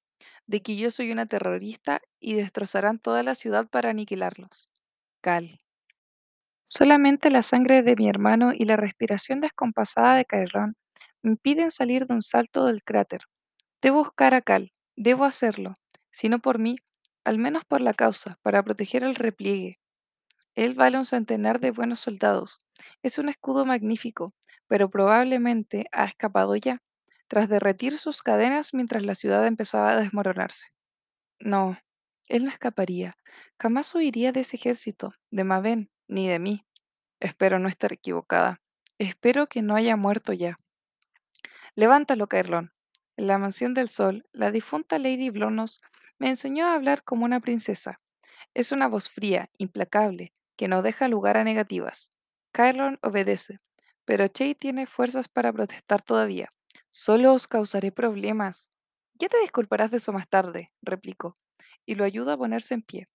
de 0.48 0.62
que 0.62 0.75
yo 0.77 0.92
soy 0.92 1.12
una 1.12 1.25
terrorista 1.27 2.01
y 2.20 2.34
destrozarán 2.36 3.00
toda 3.00 3.24
la 3.24 3.36
ciudad 3.36 3.68
para 3.70 3.89
aniquilarlos. 3.92 4.70
Cal. 5.22 5.60
Solamente 6.68 7.30
la 7.30 7.42
sangre 7.42 7.84
de 7.84 7.96
mi 7.96 8.10
hermano 8.10 8.51
y 8.54 8.66
la 8.66 8.75
respiración 8.77 9.42
descompasada 9.42 10.16
de 10.16 10.25
Caerrón 10.25 10.75
me 11.22 11.32
impiden 11.32 11.72
salir 11.72 12.08
de 12.08 12.13
un 12.16 12.22
salto 12.22 12.66
del 12.66 12.84
cráter. 12.84 13.22
Debo 13.82 14.00
buscar 14.00 14.34
a 14.36 14.42
Cal, 14.42 14.74
debo 14.96 15.25
hacerlo, 15.25 15.74
si 16.12 16.30
no 16.30 16.39
por 16.39 16.60
mí, 16.60 16.77
al 17.25 17.38
menos 17.39 17.66
por 17.66 17.82
la 17.82 17.94
causa, 17.94 18.39
para 18.44 18.63
proteger 18.63 19.04
el 19.04 19.16
repliegue. 19.16 19.75
Él 20.56 20.74
vale 20.75 20.98
un 20.98 21.06
centenar 21.06 21.60
de 21.60 21.72
buenos 21.72 22.00
soldados. 22.01 22.60
Es 23.04 23.18
un 23.18 23.30
escudo 23.30 23.66
magnífico, 23.66 24.34
pero 24.68 24.89
probablemente 24.89 25.88
ha 25.92 26.06
escapado 26.06 26.56
ya, 26.58 26.77
tras 27.27 27.50
derretir 27.50 27.98
sus 27.98 28.22
cadenas 28.22 28.74
mientras 28.74 29.03
la 29.03 29.15
ciudad 29.15 29.46
empezaba 29.46 29.91
a 29.91 30.01
desmoronarse. 30.01 30.67
No, 31.39 31.77
él 32.27 32.46
no 32.46 32.50
escaparía. 32.50 33.13
Jamás 33.60 33.93
huiría 33.96 34.31
de 34.31 34.41
ese 34.41 34.57
ejército, 34.57 35.13
de 35.31 35.43
Maven, 35.43 35.89
ni 36.07 36.27
de 36.27 36.39
mí. 36.39 36.65
Espero 37.19 37.60
no 37.60 37.69
estar 37.69 37.93
equivocada. 37.93 38.62
Espero 38.98 39.48
que 39.48 39.62
no 39.62 39.75
haya 39.75 39.96
muerto 39.96 40.34
ya. 40.34 40.55
Levántalo, 41.75 42.27
Caerlón. 42.27 42.74
En 43.17 43.27
la 43.27 43.38
mansión 43.38 43.74
del 43.74 43.89
sol, 43.89 44.25
la 44.31 44.51
difunta 44.51 45.00
Lady 45.00 45.29
Blonos 45.29 45.81
me 46.19 46.29
enseñó 46.29 46.65
a 46.65 46.75
hablar 46.75 47.03
como 47.03 47.25
una 47.25 47.39
princesa. 47.39 47.96
Es 48.53 48.72
una 48.72 48.88
voz 48.88 49.10
fría, 49.10 49.50
implacable, 49.57 50.34
que 50.55 50.67
no 50.67 50.81
deja 50.81 51.07
lugar 51.07 51.38
a 51.38 51.43
negativas. 51.43 52.10
Caerlon 52.51 53.00
obedece, 53.01 53.57
pero 54.05 54.27
Chey 54.27 54.55
tiene 54.55 54.88
fuerzas 54.88 55.27
para 55.27 55.53
protestar 55.53 56.01
todavía. 56.01 56.51
Solo 57.00 57.36
os 57.36 57.46
causaré 57.46 57.92
problemas. 57.92 58.72
Ya 59.13 59.30
te 59.30 59.39
disculparás 59.39 59.92
de 59.92 59.98
eso 59.98 60.12
más 60.13 60.27
tarde, 60.27 60.70
replicó, 60.82 61.36
y 61.86 61.94
lo 61.94 62.04
ayuda 62.04 62.34
a 62.34 62.38
ponerse 62.38 62.74
en 62.74 62.82
pie. 62.82 63.06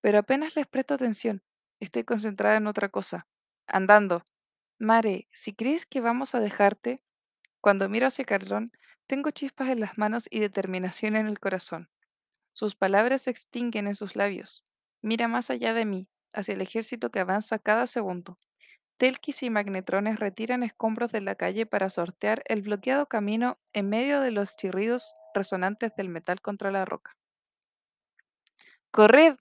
Pero 0.00 0.18
apenas 0.18 0.56
les 0.56 0.66
presto 0.66 0.94
atención. 0.94 1.44
Estoy 1.78 2.02
concentrada 2.02 2.56
en 2.56 2.66
otra 2.66 2.88
cosa. 2.88 3.28
Andando. 3.68 4.24
Mare, 4.80 5.28
si 5.32 5.52
crees 5.52 5.86
que 5.86 6.00
vamos 6.00 6.34
a 6.34 6.40
dejarte, 6.40 6.96
cuando 7.60 7.88
miro 7.88 8.08
hacia 8.08 8.24
Carlón, 8.24 8.72
tengo 9.06 9.30
chispas 9.30 9.68
en 9.68 9.78
las 9.78 9.96
manos 9.96 10.26
y 10.28 10.40
determinación 10.40 11.14
en 11.14 11.28
el 11.28 11.38
corazón. 11.38 11.88
Sus 12.52 12.74
palabras 12.74 13.22
se 13.22 13.30
extinguen 13.30 13.86
en 13.86 13.94
sus 13.94 14.16
labios. 14.16 14.64
Mira 15.02 15.28
más 15.28 15.50
allá 15.50 15.72
de 15.72 15.84
mí, 15.84 16.08
hacia 16.32 16.54
el 16.54 16.62
ejército 16.62 17.12
que 17.12 17.20
avanza 17.20 17.60
cada 17.60 17.86
segundo. 17.86 18.36
Telquis 19.00 19.42
y 19.42 19.48
magnetrones 19.48 20.20
retiran 20.20 20.62
escombros 20.62 21.10
de 21.10 21.22
la 21.22 21.34
calle 21.34 21.64
para 21.64 21.88
sortear 21.88 22.42
el 22.44 22.60
bloqueado 22.60 23.06
camino 23.06 23.56
en 23.72 23.88
medio 23.88 24.20
de 24.20 24.30
los 24.30 24.56
chirridos 24.56 25.14
resonantes 25.32 25.96
del 25.96 26.10
metal 26.10 26.42
contra 26.42 26.70
la 26.70 26.84
roca. 26.84 27.16
¡Corred! 28.90 29.36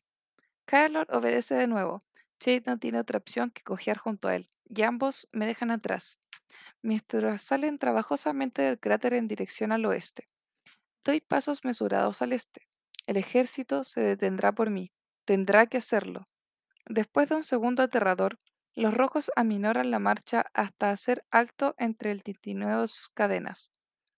Carlor 0.64 1.08
obedece 1.14 1.56
de 1.56 1.68
nuevo. 1.68 2.00
Chade 2.40 2.64
no 2.68 2.80
tiene 2.80 3.00
otra 3.00 3.18
opción 3.18 3.52
que 3.52 3.62
cojear 3.62 3.98
junto 3.98 4.30
a 4.30 4.38
él, 4.38 4.48
y 4.70 4.84
ambos 4.84 5.28
me 5.34 5.46
dejan 5.46 5.72
atrás, 5.72 6.20
mientras 6.82 7.42
salen 7.42 7.80
trabajosamente 7.80 8.62
del 8.62 8.80
cráter 8.80 9.14
en 9.14 9.28
dirección 9.28 9.74
al 9.74 9.86
oeste. 9.86 10.24
Doy 11.04 11.20
pasos 11.20 11.66
mesurados 11.66 12.22
al 12.22 12.32
este. 12.32 12.66
El 13.08 13.18
ejército 13.18 13.84
se 13.84 14.00
detendrá 14.00 14.54
por 14.54 14.70
mí. 14.70 14.94
Tendrá 15.26 15.68
que 15.68 15.80
hacerlo. 15.80 16.24
Después 16.86 17.28
de 17.28 17.36
un 17.36 17.44
segundo 17.44 17.84
aterrador, 17.84 18.38
los 18.76 18.94
rojos 18.94 19.32
aminoran 19.36 19.92
la 19.92 20.00
marcha 20.00 20.46
hasta 20.54 20.92
hacer 20.92 21.26
alto 21.32 21.76
entre 21.78 22.12
el 22.12 22.24
tintineo 22.24 22.82
de 22.82 22.88
sus 22.88 23.10
cadenas. 23.10 23.72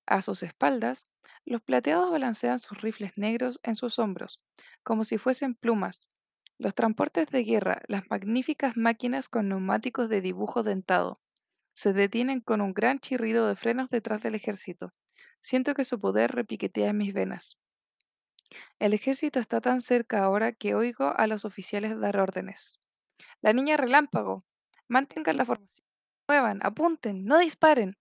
A 0.06 0.22
sus 0.22 0.44
espaldas, 0.44 1.04
los 1.46 1.62
plateados 1.62 2.12
balancean 2.12 2.60
sus 2.60 2.82
rifles 2.82 3.18
negros 3.18 3.60
en 3.64 3.76
sus 3.76 3.98
hombros, 3.98 4.38
como 4.84 5.04
si 5.04 5.18
fuesen 5.18 5.56
plumas. 5.56 6.08
Los 6.58 6.76
transportes 6.76 7.28
de 7.28 7.44
guerra, 7.44 7.82
las 7.88 8.10
magníficas 8.10 8.78
máquinas 8.78 9.30
con 9.30 9.50
neumáticos 9.50 10.10
de 10.10 10.22
dibujo 10.22 10.64
dentado, 10.64 11.16
se 11.74 11.94
detienen 11.94 12.42
con 12.42 12.62
un 12.62 12.74
gran 12.74 13.00
chirrido 13.00 13.48
de 13.48 13.56
frenos 13.56 13.90
detrás 13.90 14.22
del 14.22 14.36
ejército. 14.36 14.92
Siento 15.40 15.74
que 15.74 15.86
su 15.86 16.00
poder 16.00 16.32
repiquetea 16.32 16.90
en 16.90 16.98
mis 16.98 17.14
venas. 17.14 17.58
El 18.80 18.94
ejército 18.94 19.40
está 19.40 19.62
tan 19.62 19.82
cerca 19.82 20.24
ahora 20.24 20.52
que 20.52 20.76
oigo 20.76 21.14
a 21.16 21.26
los 21.26 21.46
oficiales 21.46 22.00
dar 22.00 22.18
órdenes. 22.20 22.80
La 23.42 23.54
niña 23.54 23.76
relámpago. 23.76 24.40
Mantengan 24.88 25.38
la 25.38 25.46
formación. 25.46 25.86
Muevan, 26.28 26.60
apunten, 26.64 27.26
no 27.26 27.40
disparen. 27.40 27.98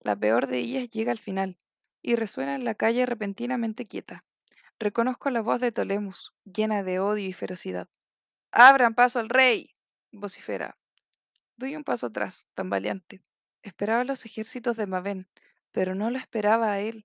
La 0.00 0.16
peor 0.16 0.46
de 0.46 0.58
ellas 0.58 0.88
llega 0.90 1.12
al 1.12 1.18
final 1.18 1.58
y 2.00 2.16
resuena 2.16 2.54
en 2.54 2.64
la 2.64 2.74
calle 2.74 3.06
repentinamente 3.06 3.86
quieta. 3.86 4.24
Reconozco 4.78 5.30
la 5.30 5.42
voz 5.42 5.60
de 5.60 5.70
Tolemus, 5.70 6.34
llena 6.44 6.82
de 6.82 6.98
odio 6.98 7.28
y 7.28 7.32
ferocidad. 7.32 7.88
¡Abran 8.50 8.94
paso 8.94 9.20
al 9.20 9.28
rey! 9.28 9.76
vocifera. 10.10 10.76
Doy 11.56 11.76
un 11.76 11.84
paso 11.84 12.06
atrás, 12.06 12.48
tambaleante. 12.54 13.22
Esperaba 13.62 14.04
los 14.04 14.24
ejércitos 14.26 14.76
de 14.76 14.86
Maven, 14.86 15.28
pero 15.70 15.94
no 15.94 16.10
lo 16.10 16.18
esperaba 16.18 16.72
a 16.72 16.80
él. 16.80 17.04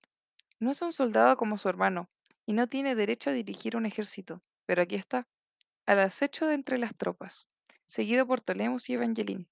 No 0.60 0.72
es 0.72 0.82
un 0.82 0.92
soldado 0.94 1.38
como 1.38 1.58
su 1.58 1.70
hermano, 1.70 2.08
y 2.46 2.54
no 2.54 2.68
tiene 2.68 2.96
derecho 2.96 3.30
a 3.30 3.34
dirigir 3.34 3.76
un 3.76 3.86
ejército, 3.86 4.42
pero 4.66 4.82
aquí 4.82 4.96
está, 4.96 5.28
al 5.88 6.00
acecho 6.00 6.46
de 6.46 6.54
entre 6.54 6.78
las 6.78 6.96
tropas, 6.96 7.48
seguido 7.86 8.28
por 8.28 8.42
Tolemus 8.42 8.90
y 8.90 8.94
Evangeline. 8.94 9.48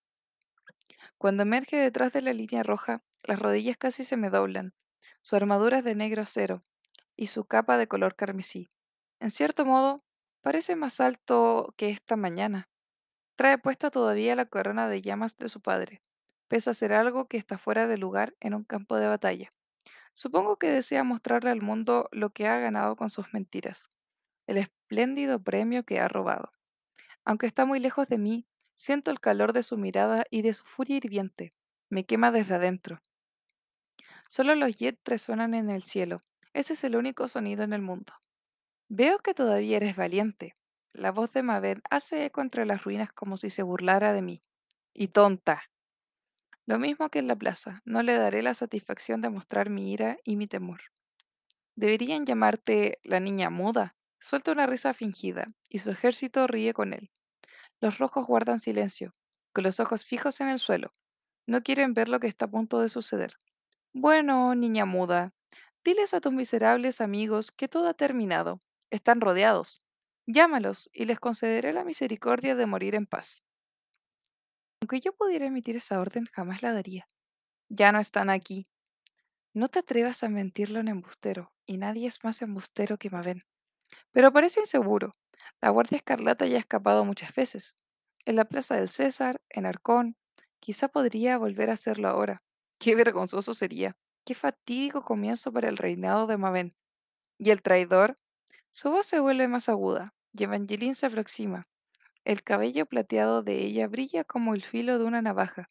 Cuando 1.17 1.43
emerge 1.43 1.77
detrás 1.77 2.11
de 2.11 2.21
la 2.21 2.33
línea 2.33 2.61
roja, 2.61 3.03
las 3.23 3.39
rodillas 3.39 3.77
casi 3.77 4.03
se 4.03 4.17
me 4.17 4.29
doblan. 4.29 4.73
Su 5.21 5.37
armadura 5.37 5.79
es 5.79 5.85
de 5.85 5.95
negro 5.95 6.21
acero 6.21 6.61
y 7.15 7.27
su 7.27 7.45
capa 7.45 7.77
de 7.77 7.87
color 7.87 8.15
carmesí. 8.15 8.67
En 9.21 9.31
cierto 9.31 9.65
modo, 9.65 9.97
parece 10.41 10.75
más 10.75 10.99
alto 10.99 11.73
que 11.77 11.89
esta 11.89 12.17
mañana. 12.17 12.69
Trae 13.37 13.57
puesta 13.57 13.89
todavía 13.89 14.35
la 14.35 14.45
corona 14.45 14.89
de 14.89 15.01
llamas 15.01 15.37
de 15.37 15.47
su 15.47 15.61
padre, 15.61 16.01
pese 16.49 16.69
a 16.69 16.73
ser 16.73 16.91
algo 16.91 17.27
que 17.27 17.37
está 17.37 17.57
fuera 17.57 17.87
de 17.87 17.97
lugar 17.97 18.35
en 18.41 18.53
un 18.53 18.65
campo 18.65 18.97
de 18.97 19.07
batalla. 19.07 19.49
Supongo 20.13 20.57
que 20.57 20.67
desea 20.69 21.05
mostrarle 21.05 21.51
al 21.51 21.61
mundo 21.61 22.09
lo 22.11 22.31
que 22.31 22.47
ha 22.47 22.59
ganado 22.59 22.97
con 22.97 23.09
sus 23.09 23.33
mentiras, 23.33 23.89
el 24.47 24.57
espléndido 24.57 25.41
premio 25.41 25.83
que 25.83 25.99
ha 25.99 26.07
robado. 26.07 26.51
Aunque 27.23 27.47
está 27.47 27.65
muy 27.65 27.79
lejos 27.79 28.07
de 28.07 28.17
mí, 28.17 28.45
siento 28.75 29.11
el 29.11 29.19
calor 29.19 29.53
de 29.53 29.63
su 29.63 29.77
mirada 29.77 30.25
y 30.29 30.41
de 30.41 30.53
su 30.53 30.63
furia 30.63 30.97
hirviente. 30.97 31.51
Me 31.89 32.05
quema 32.05 32.31
desde 32.31 32.55
adentro. 32.55 32.99
Solo 34.27 34.55
los 34.55 34.75
jets 34.75 35.01
resuenan 35.05 35.53
en 35.53 35.69
el 35.69 35.83
cielo. 35.83 36.21
Ese 36.53 36.73
es 36.73 36.83
el 36.83 36.95
único 36.95 37.27
sonido 37.27 37.63
en 37.63 37.73
el 37.73 37.81
mundo. 37.81 38.13
Veo 38.87 39.19
que 39.19 39.33
todavía 39.33 39.77
eres 39.77 39.95
valiente. 39.95 40.53
La 40.93 41.11
voz 41.11 41.31
de 41.31 41.43
Mabel 41.43 41.81
hace 41.89 42.25
eco 42.25 42.41
entre 42.41 42.65
las 42.65 42.83
ruinas 42.83 43.11
como 43.11 43.37
si 43.37 43.49
se 43.49 43.63
burlara 43.63 44.13
de 44.13 44.21
mí. 44.21 44.41
Y 44.93 45.09
tonta. 45.09 45.63
Lo 46.65 46.79
mismo 46.79 47.09
que 47.09 47.19
en 47.19 47.27
la 47.27 47.35
plaza, 47.35 47.81
no 47.85 48.01
le 48.01 48.13
daré 48.13 48.41
la 48.41 48.53
satisfacción 48.53 49.21
de 49.21 49.29
mostrar 49.29 49.69
mi 49.69 49.91
ira 49.91 50.17
y 50.23 50.35
mi 50.35 50.47
temor. 50.47 50.81
Deberían 51.75 52.25
llamarte 52.25 52.99
la 53.03 53.19
niña 53.19 53.49
muda. 53.49 53.91
Suelta 54.25 54.53
una 54.53 54.65
risa 54.65 54.95
fingida, 54.95 55.45
y 55.69 55.77
su 55.77 55.91
ejército 55.91 56.47
ríe 56.47 56.73
con 56.73 56.93
él. 56.93 57.11
Los 57.79 57.99
rojos 57.99 58.25
guardan 58.25 58.57
silencio, 58.57 59.11
con 59.53 59.63
los 59.63 59.79
ojos 59.79 60.03
fijos 60.03 60.41
en 60.41 60.47
el 60.47 60.57
suelo. 60.57 60.89
No 61.45 61.61
quieren 61.61 61.93
ver 61.93 62.09
lo 62.09 62.19
que 62.19 62.25
está 62.25 62.45
a 62.45 62.49
punto 62.49 62.79
de 62.79 62.89
suceder. 62.89 63.35
Bueno, 63.93 64.55
niña 64.55 64.85
muda, 64.85 65.35
diles 65.83 66.15
a 66.15 66.21
tus 66.21 66.33
miserables 66.33 67.01
amigos 67.01 67.51
que 67.51 67.67
todo 67.67 67.87
ha 67.87 67.93
terminado. 67.93 68.59
Están 68.89 69.21
rodeados. 69.21 69.77
Llámalos 70.25 70.89
y 70.91 71.05
les 71.05 71.19
concederé 71.19 71.71
la 71.71 71.83
misericordia 71.83 72.55
de 72.55 72.65
morir 72.65 72.95
en 72.95 73.05
paz. 73.05 73.43
Aunque 74.81 75.01
yo 75.01 75.13
pudiera 75.13 75.45
emitir 75.45 75.75
esa 75.75 75.99
orden, 75.99 76.25
jamás 76.33 76.63
la 76.63 76.73
daría. 76.73 77.05
Ya 77.69 77.91
no 77.91 77.99
están 77.99 78.31
aquí. 78.31 78.65
No 79.53 79.67
te 79.67 79.77
atrevas 79.77 80.23
a 80.23 80.29
mentirlo 80.29 80.79
en 80.79 80.87
embustero, 80.87 81.53
y 81.67 81.77
nadie 81.77 82.07
es 82.07 82.23
más 82.23 82.41
embustero 82.41 82.97
que 82.97 83.11
Maven. 83.11 83.43
Pero 84.15 84.31
parece 84.31 84.61
inseguro. 84.61 85.11
La 85.59 85.71
Guardia 85.71 85.97
Escarlata 85.97 86.45
ya 86.45 86.55
ha 86.55 86.59
escapado 86.59 87.03
muchas 87.03 87.35
veces. 87.35 87.75
En 88.23 88.37
la 88.37 88.45
Plaza 88.45 88.75
del 88.77 88.87
César, 88.87 89.41
en 89.49 89.65
Arcón. 89.65 90.15
Quizá 90.61 90.87
podría 90.87 91.37
volver 91.37 91.69
a 91.69 91.73
hacerlo 91.73 92.07
ahora. 92.07 92.37
Qué 92.79 92.95
vergonzoso 92.95 93.53
sería. 93.53 93.91
Qué 94.23 94.33
fatídico 94.33 95.03
comienzo 95.03 95.51
para 95.51 95.67
el 95.67 95.75
reinado 95.75 96.27
de 96.27 96.37
Maven. 96.37 96.69
¿Y 97.37 97.49
el 97.49 97.61
traidor? 97.61 98.15
Su 98.71 98.89
voz 98.89 99.05
se 99.05 99.19
vuelve 99.19 99.49
más 99.49 99.67
aguda, 99.67 100.13
y 100.31 100.45
Evangeline 100.45 100.95
se 100.95 101.07
aproxima. 101.07 101.63
El 102.23 102.41
cabello 102.41 102.85
plateado 102.85 103.43
de 103.43 103.65
ella 103.65 103.89
brilla 103.89 104.23
como 104.23 104.55
el 104.55 104.63
filo 104.63 104.97
de 104.97 105.03
una 105.03 105.21
navaja, 105.21 105.67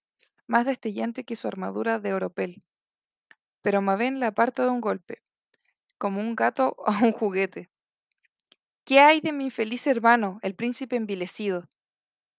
más 0.46 0.66
destellante 0.66 1.24
que 1.24 1.34
su 1.34 1.48
armadura 1.48 1.98
de 1.98 2.12
oropel. 2.12 2.60
Pero 3.62 3.80
Mabén 3.80 4.20
la 4.20 4.26
aparta 4.26 4.64
de 4.64 4.68
un 4.68 4.82
golpe, 4.82 5.22
como 5.96 6.20
un 6.20 6.36
gato 6.36 6.76
a 6.86 7.02
un 7.02 7.12
juguete. 7.12 7.70
¿Qué 8.84 9.00
hay 9.00 9.20
de 9.20 9.32
mi 9.32 9.44
infeliz 9.46 9.86
hermano, 9.86 10.38
el 10.42 10.54
príncipe 10.54 10.96
envilecido? 10.96 11.68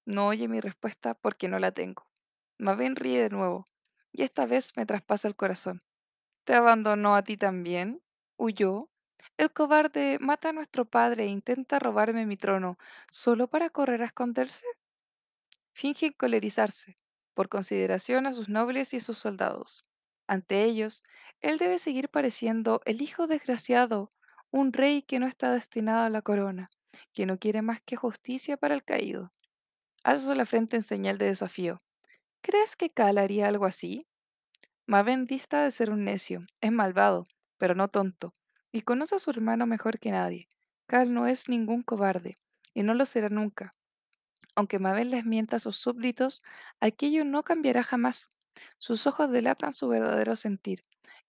No 0.06 0.28
oye 0.28 0.48
mi 0.48 0.62
respuesta 0.62 1.16
porque 1.16 1.48
no 1.50 1.60
la 1.60 1.72
tengo. 1.74 2.08
Mabén 2.60 2.96
ríe 2.96 3.22
de 3.24 3.30
nuevo, 3.30 3.66
y 4.12 4.24
esta 4.24 4.46
vez 4.46 4.74
me 4.78 4.86
traspasa 4.86 5.28
el 5.28 5.36
corazón. 5.36 5.82
¿Te 6.46 6.56
abandonó 6.56 7.16
a 7.16 7.24
ti 7.24 7.38
también? 7.38 8.02
¿Huyó? 8.38 8.90
El 9.38 9.52
cobarde 9.54 10.18
mata 10.22 10.50
a 10.50 10.54
nuestro 10.54 10.86
padre 10.86 11.26
e 11.26 11.28
intenta 11.30 11.80
robarme 11.80 12.26
mi 12.26 12.38
trono, 12.38 12.78
solo 13.12 13.48
para 13.50 13.70
correr 13.70 14.02
a 14.04 14.06
esconderse. 14.08 14.66
Finge 15.74 16.08
encolerizarse, 16.08 16.96
por 17.36 17.50
consideración 17.50 18.26
a 18.26 18.34
sus 18.34 18.50
nobles 18.50 18.94
y 18.96 19.00
sus 19.00 19.20
soldados. 19.20 19.84
Ante 20.28 20.64
ellos, 20.64 21.04
él 21.42 21.60
debe 21.60 21.78
seguir 21.78 22.10
pareciendo 22.10 22.82
el 22.86 23.02
hijo 23.04 23.28
desgraciado, 23.28 24.10
un 24.56 24.72
rey 24.72 25.02
que 25.02 25.20
no 25.20 25.28
está 25.28 25.52
destinado 25.52 26.06
a 26.06 26.10
la 26.10 26.22
corona, 26.22 26.72
que 27.12 27.26
no 27.26 27.38
quiere 27.38 27.62
más 27.62 27.82
que 27.82 27.98
justicia 27.98 28.56
para 28.56 28.74
el 28.74 28.86
caído. 28.86 29.30
Alzo 30.02 30.34
la 30.34 30.46
frente 30.46 30.78
en 30.78 30.82
señal 30.82 31.18
de 31.18 31.26
desafío. 31.26 31.78
¿Crees 32.40 32.78
que 32.78 32.90
Cal 32.90 33.18
haría 33.18 33.50
algo 33.50 33.66
así? 33.66 34.08
Maven 34.88 35.26
dista 35.26 35.62
de 35.62 35.72
ser 35.72 35.90
un 35.90 36.06
necio, 36.06 36.40
es 36.62 36.72
malvado, 36.72 37.26
pero 37.58 37.76
no 37.76 37.90
tonto, 37.90 38.32
y 38.72 38.84
conoce 38.84 39.16
a 39.16 39.20
su 39.20 39.30
hermano 39.30 39.66
mejor 39.66 40.00
que 40.00 40.12
nadie. 40.12 40.48
Cal 40.88 41.14
no 41.14 41.28
es 41.28 41.50
ningún 41.50 41.84
cobarde, 41.84 42.36
y 42.74 42.84
no 42.84 42.94
lo 42.94 43.06
será 43.06 43.28
nunca. 43.28 43.72
Aunque 44.56 44.80
Mabel 44.80 45.10
les 45.10 45.26
mienta 45.26 45.58
a 45.58 45.60
sus 45.60 45.76
súbditos, 45.76 46.42
aquello 46.80 47.26
no 47.26 47.44
cambiará 47.44 47.84
jamás. 47.84 48.30
Sus 48.78 49.06
ojos 49.06 49.32
delatan 49.32 49.74
su 49.74 49.90
verdadero 49.90 50.38
sentir, 50.38 50.82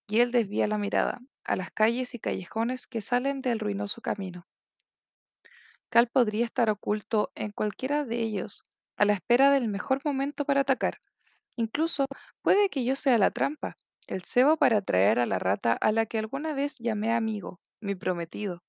y 0.06 0.21
él 0.21 0.30
desvía 0.30 0.68
la 0.68 0.78
mirada 0.78 1.21
a 1.47 1.57
las 1.57 1.71
calles 1.71 2.15
y 2.15 2.19
callejones 2.19 2.87
que 2.87 3.00
salen 3.00 3.41
del 3.41 3.59
ruinoso 3.59 4.00
camino. 4.00 4.47
Cal 5.88 6.09
podría 6.09 6.45
estar 6.45 6.71
oculto 6.71 7.31
en 7.35 7.53
cualquiera 7.53 8.05
de 8.05 8.21
ellos, 8.21 8.62
a 8.97 9.05
la 9.05 9.12
espera 9.15 9.50
del 9.50 9.69
mejor 9.69 10.00
momento 10.05 10.45
para 10.45 10.62
atacar. 10.62 10.99
Incluso 11.57 12.07
puede 12.43 12.69
que 12.69 12.85
yo 12.85 12.97
sea 12.97 13.19
la 13.19 13.31
trampa, 13.31 13.76
el 14.07 14.23
cebo 14.23 14.57
para 14.57 14.79
atraer 14.79 15.19
a 15.19 15.26
la 15.26 15.38
rata 15.38 15.73
a 15.73 15.93
la 15.93 16.07
que 16.07 16.19
alguna 16.19 16.55
vez 16.55 16.79
llamé 16.79 17.12
amigo, 17.12 17.61
mi 17.81 17.95
prometido. 17.95 18.62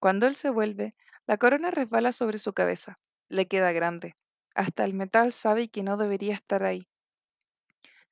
Cuando 0.00 0.26
él 0.26 0.36
se 0.36 0.50
vuelve, 0.50 0.90
la 1.26 1.38
corona 1.38 1.70
resbala 1.70 2.12
sobre 2.12 2.38
su 2.38 2.52
cabeza. 2.52 2.96
Le 3.28 3.46
queda 3.48 3.72
grande. 3.72 4.14
Hasta 4.54 4.84
el 4.84 4.94
metal 4.94 5.32
sabe 5.32 5.68
que 5.68 5.82
no 5.82 5.96
debería 5.96 6.34
estar 6.34 6.64
ahí. 6.64 6.88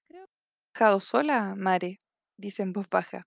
Creo 0.06 0.26
que 0.26 0.32
he 0.32 0.72
dejado 0.74 1.00
sola, 1.00 1.54
Mare, 1.56 1.98
dice 2.36 2.62
en 2.62 2.72
voz 2.74 2.88
baja. 2.90 3.22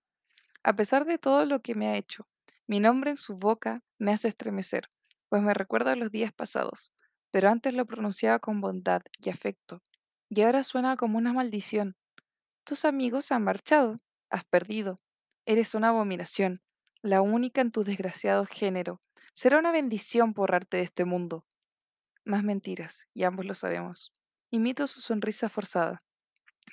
A 0.64 0.74
pesar 0.76 1.04
de 1.04 1.18
todo 1.18 1.44
lo 1.44 1.60
que 1.60 1.74
me 1.74 1.88
ha 1.88 1.96
hecho, 1.96 2.28
mi 2.66 2.78
nombre 2.78 3.10
en 3.10 3.16
su 3.16 3.36
boca 3.36 3.82
me 3.98 4.12
hace 4.12 4.28
estremecer, 4.28 4.88
pues 5.28 5.42
me 5.42 5.54
recuerda 5.54 5.92
a 5.92 5.96
los 5.96 6.10
días 6.12 6.32
pasados, 6.32 6.92
pero 7.32 7.48
antes 7.48 7.74
lo 7.74 7.84
pronunciaba 7.86 8.38
con 8.38 8.60
bondad 8.60 9.02
y 9.18 9.30
afecto, 9.30 9.82
y 10.28 10.42
ahora 10.42 10.62
suena 10.62 10.96
como 10.96 11.18
una 11.18 11.32
maldición. 11.32 11.96
Tus 12.64 12.84
amigos 12.84 13.32
han 13.32 13.42
marchado, 13.42 13.96
has 14.30 14.44
perdido, 14.44 14.96
eres 15.46 15.74
una 15.74 15.88
abominación, 15.88 16.60
la 17.02 17.22
única 17.22 17.60
en 17.60 17.72
tu 17.72 17.82
desgraciado 17.82 18.46
género. 18.46 19.00
Será 19.32 19.58
una 19.58 19.72
bendición 19.72 20.32
borrarte 20.32 20.76
de 20.76 20.84
este 20.84 21.04
mundo. 21.04 21.44
Más 22.24 22.44
mentiras, 22.44 23.08
y 23.12 23.24
ambos 23.24 23.46
lo 23.46 23.54
sabemos. 23.54 24.12
Imito 24.50 24.86
su 24.86 25.00
sonrisa 25.00 25.48
forzada. 25.48 25.98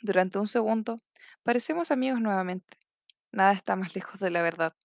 Durante 0.03 0.37
un 0.37 0.47
segundo, 0.47 0.97
parecemos 1.41 1.89
amigos 1.89 2.21
nuevamente. 2.21 2.77
Nada 3.31 3.53
está 3.53 3.75
más 3.75 3.95
lejos 3.95 4.19
de 4.19 4.29
la 4.29 4.43
verdad. 4.43 4.75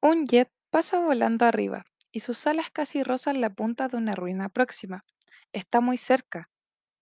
Un 0.00 0.26
jet 0.26 0.50
pasa 0.70 0.98
volando 1.00 1.44
arriba, 1.46 1.84
y 2.10 2.20
sus 2.20 2.46
alas 2.46 2.70
casi 2.70 3.02
rozan 3.02 3.40
la 3.40 3.50
punta 3.50 3.88
de 3.88 3.96
una 3.96 4.14
ruina 4.14 4.48
próxima. 4.48 5.00
Está 5.52 5.80
muy 5.80 5.96
cerca, 5.96 6.50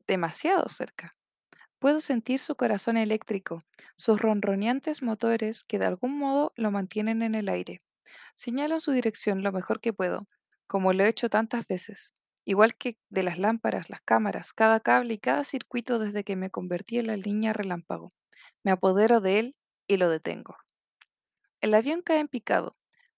demasiado 0.07 0.69
cerca. 0.69 1.11
Puedo 1.79 2.01
sentir 2.01 2.41
su 2.41 2.57
corazón 2.57 2.97
eléctrico, 2.97 3.59
sus 3.97 4.21
ronroneantes 4.21 5.03
motores 5.03 5.65
que 5.65 5.79
de 5.79 5.87
algún 5.87 6.19
modo 6.19 6.53
lo 6.57 6.71
mantienen 6.71 7.23
en 7.23 7.35
el 7.35 7.49
aire. 7.49 7.79
Señalo 8.35 8.81
su 8.81 8.93
dirección 8.93 9.43
lo 9.43 9.53
mejor 9.53 9.81
que 9.81 9.93
puedo, 9.93 10.21
como 10.67 10.93
lo 10.93 11.05
he 11.05 11.09
hecho 11.09 11.31
tantas 11.31 11.67
veces, 11.69 12.13
igual 12.47 12.77
que 12.77 12.99
de 13.11 13.23
las 13.25 13.39
lámparas, 13.39 13.91
las 13.91 14.03
cámaras, 14.03 14.53
cada 14.53 14.81
cable 14.81 15.15
y 15.15 15.19
cada 15.19 15.45
circuito 15.45 15.99
desde 15.99 16.25
que 16.25 16.37
me 16.37 16.51
convertí 16.51 16.99
en 16.99 17.09
la 17.09 17.17
línea 17.17 17.53
relámpago. 17.53 18.09
Me 18.65 18.73
apodero 18.73 19.21
de 19.21 19.39
él 19.41 19.55
y 19.91 19.97
lo 19.97 20.09
detengo. 20.09 20.57
El 21.61 21.75
avión 21.75 22.01
cae 22.01 22.21
en 22.21 22.29
picado. 22.29 22.71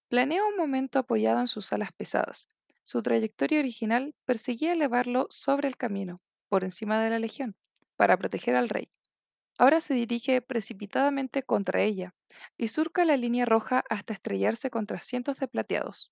Planeo 0.07 0.47
un 0.47 0.57
momento 0.57 0.97
apoyado 0.97 1.39
en 1.39 1.47
sus 1.47 1.71
alas 1.71 1.91
pesadas. 1.91 2.47
Su 2.83 3.03
trayectoria 3.03 3.59
original 3.59 4.15
perseguía 4.25 4.73
elevarlo 4.73 5.27
sobre 5.29 5.67
el 5.67 5.77
camino, 5.77 6.15
por 6.49 6.63
encima 6.63 7.03
de 7.03 7.11
la 7.11 7.19
legión, 7.19 7.55
para 7.95 8.17
proteger 8.17 8.55
al 8.55 8.69
rey. 8.69 8.89
Ahora 9.59 9.81
se 9.81 9.93
dirige 9.93 10.41
precipitadamente 10.41 11.43
contra 11.43 11.83
ella 11.83 12.15
y 12.57 12.69
surca 12.69 13.05
la 13.05 13.17
línea 13.17 13.45
roja 13.45 13.83
hasta 13.87 14.13
estrellarse 14.13 14.71
contra 14.71 14.99
cientos 14.99 15.39
de 15.39 15.47
plateados. 15.47 16.11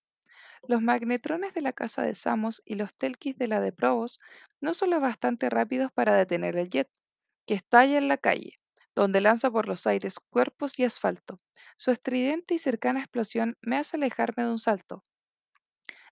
Los 0.67 0.83
magnetrones 0.83 1.55
de 1.55 1.61
la 1.61 1.73
casa 1.73 2.03
de 2.03 2.13
Samos 2.13 2.61
y 2.65 2.75
los 2.75 2.93
telquis 2.93 3.35
de 3.37 3.47
la 3.47 3.61
de 3.61 3.71
Probos 3.71 4.19
no 4.61 4.75
son 4.75 4.91
lo 4.91 4.99
bastante 4.99 5.49
rápidos 5.49 5.91
para 5.91 6.13
detener 6.15 6.55
el 6.55 6.69
jet, 6.69 6.89
que 7.47 7.55
estalla 7.55 7.97
en 7.97 8.07
la 8.07 8.17
calle, 8.17 8.55
donde 8.95 9.21
lanza 9.21 9.49
por 9.49 9.67
los 9.67 9.87
aires 9.87 10.19
cuerpos 10.19 10.77
y 10.79 10.83
asfalto. 10.83 11.37
Su 11.77 11.91
estridente 11.91 12.53
y 12.53 12.59
cercana 12.59 12.99
explosión 12.99 13.57
me 13.61 13.77
hace 13.77 13.97
alejarme 13.97 14.43
de 14.43 14.51
un 14.51 14.59
salto. 14.59 15.03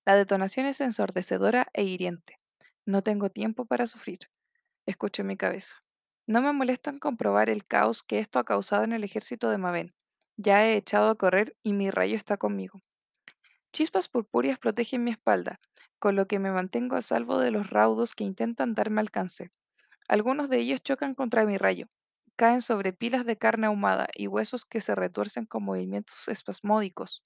La 0.05 0.15
detonación 0.15 0.65
es 0.65 0.81
ensordecedora 0.81 1.67
e 1.73 1.83
hiriente. 1.83 2.37
No 2.85 3.03
tengo 3.03 3.29
tiempo 3.29 3.65
para 3.65 3.85
sufrir. 3.85 4.19
Escucho 4.85 5.21
en 5.21 5.27
mi 5.27 5.37
cabeza. 5.37 5.77
No 6.25 6.41
me 6.41 6.53
molesto 6.53 6.89
en 6.89 6.99
comprobar 6.99 7.49
el 7.49 7.65
caos 7.65 8.03
que 8.03 8.19
esto 8.19 8.39
ha 8.39 8.43
causado 8.45 8.83
en 8.83 8.93
el 8.93 9.03
ejército 9.03 9.49
de 9.49 9.57
Mavén. 9.57 9.89
Ya 10.37 10.65
he 10.65 10.75
echado 10.75 11.09
a 11.09 11.15
correr 11.15 11.55
y 11.63 11.73
mi 11.73 11.91
rayo 11.91 12.15
está 12.15 12.37
conmigo. 12.37 12.79
Chispas 13.71 14.07
purpúreas 14.07 14.57
protegen 14.57 15.03
mi 15.03 15.11
espalda, 15.11 15.59
con 15.99 16.15
lo 16.15 16.27
que 16.27 16.39
me 16.39 16.51
mantengo 16.51 16.95
a 16.95 17.01
salvo 17.01 17.39
de 17.39 17.51
los 17.51 17.69
raudos 17.69 18.15
que 18.15 18.23
intentan 18.23 18.73
darme 18.73 19.01
alcance. 19.01 19.51
Algunos 20.07 20.49
de 20.49 20.57
ellos 20.57 20.81
chocan 20.81 21.13
contra 21.13 21.45
mi 21.45 21.57
rayo, 21.57 21.87
caen 22.39 22.61
sobre 22.61 22.93
pilas 22.93 23.25
de 23.25 23.37
carne 23.37 23.67
ahumada 23.67 24.07
y 24.15 24.27
huesos 24.27 24.65
que 24.65 24.79
se 24.81 24.95
retuercen 24.95 25.45
con 25.45 25.63
movimientos 25.63 26.29
espasmódicos. 26.29 27.21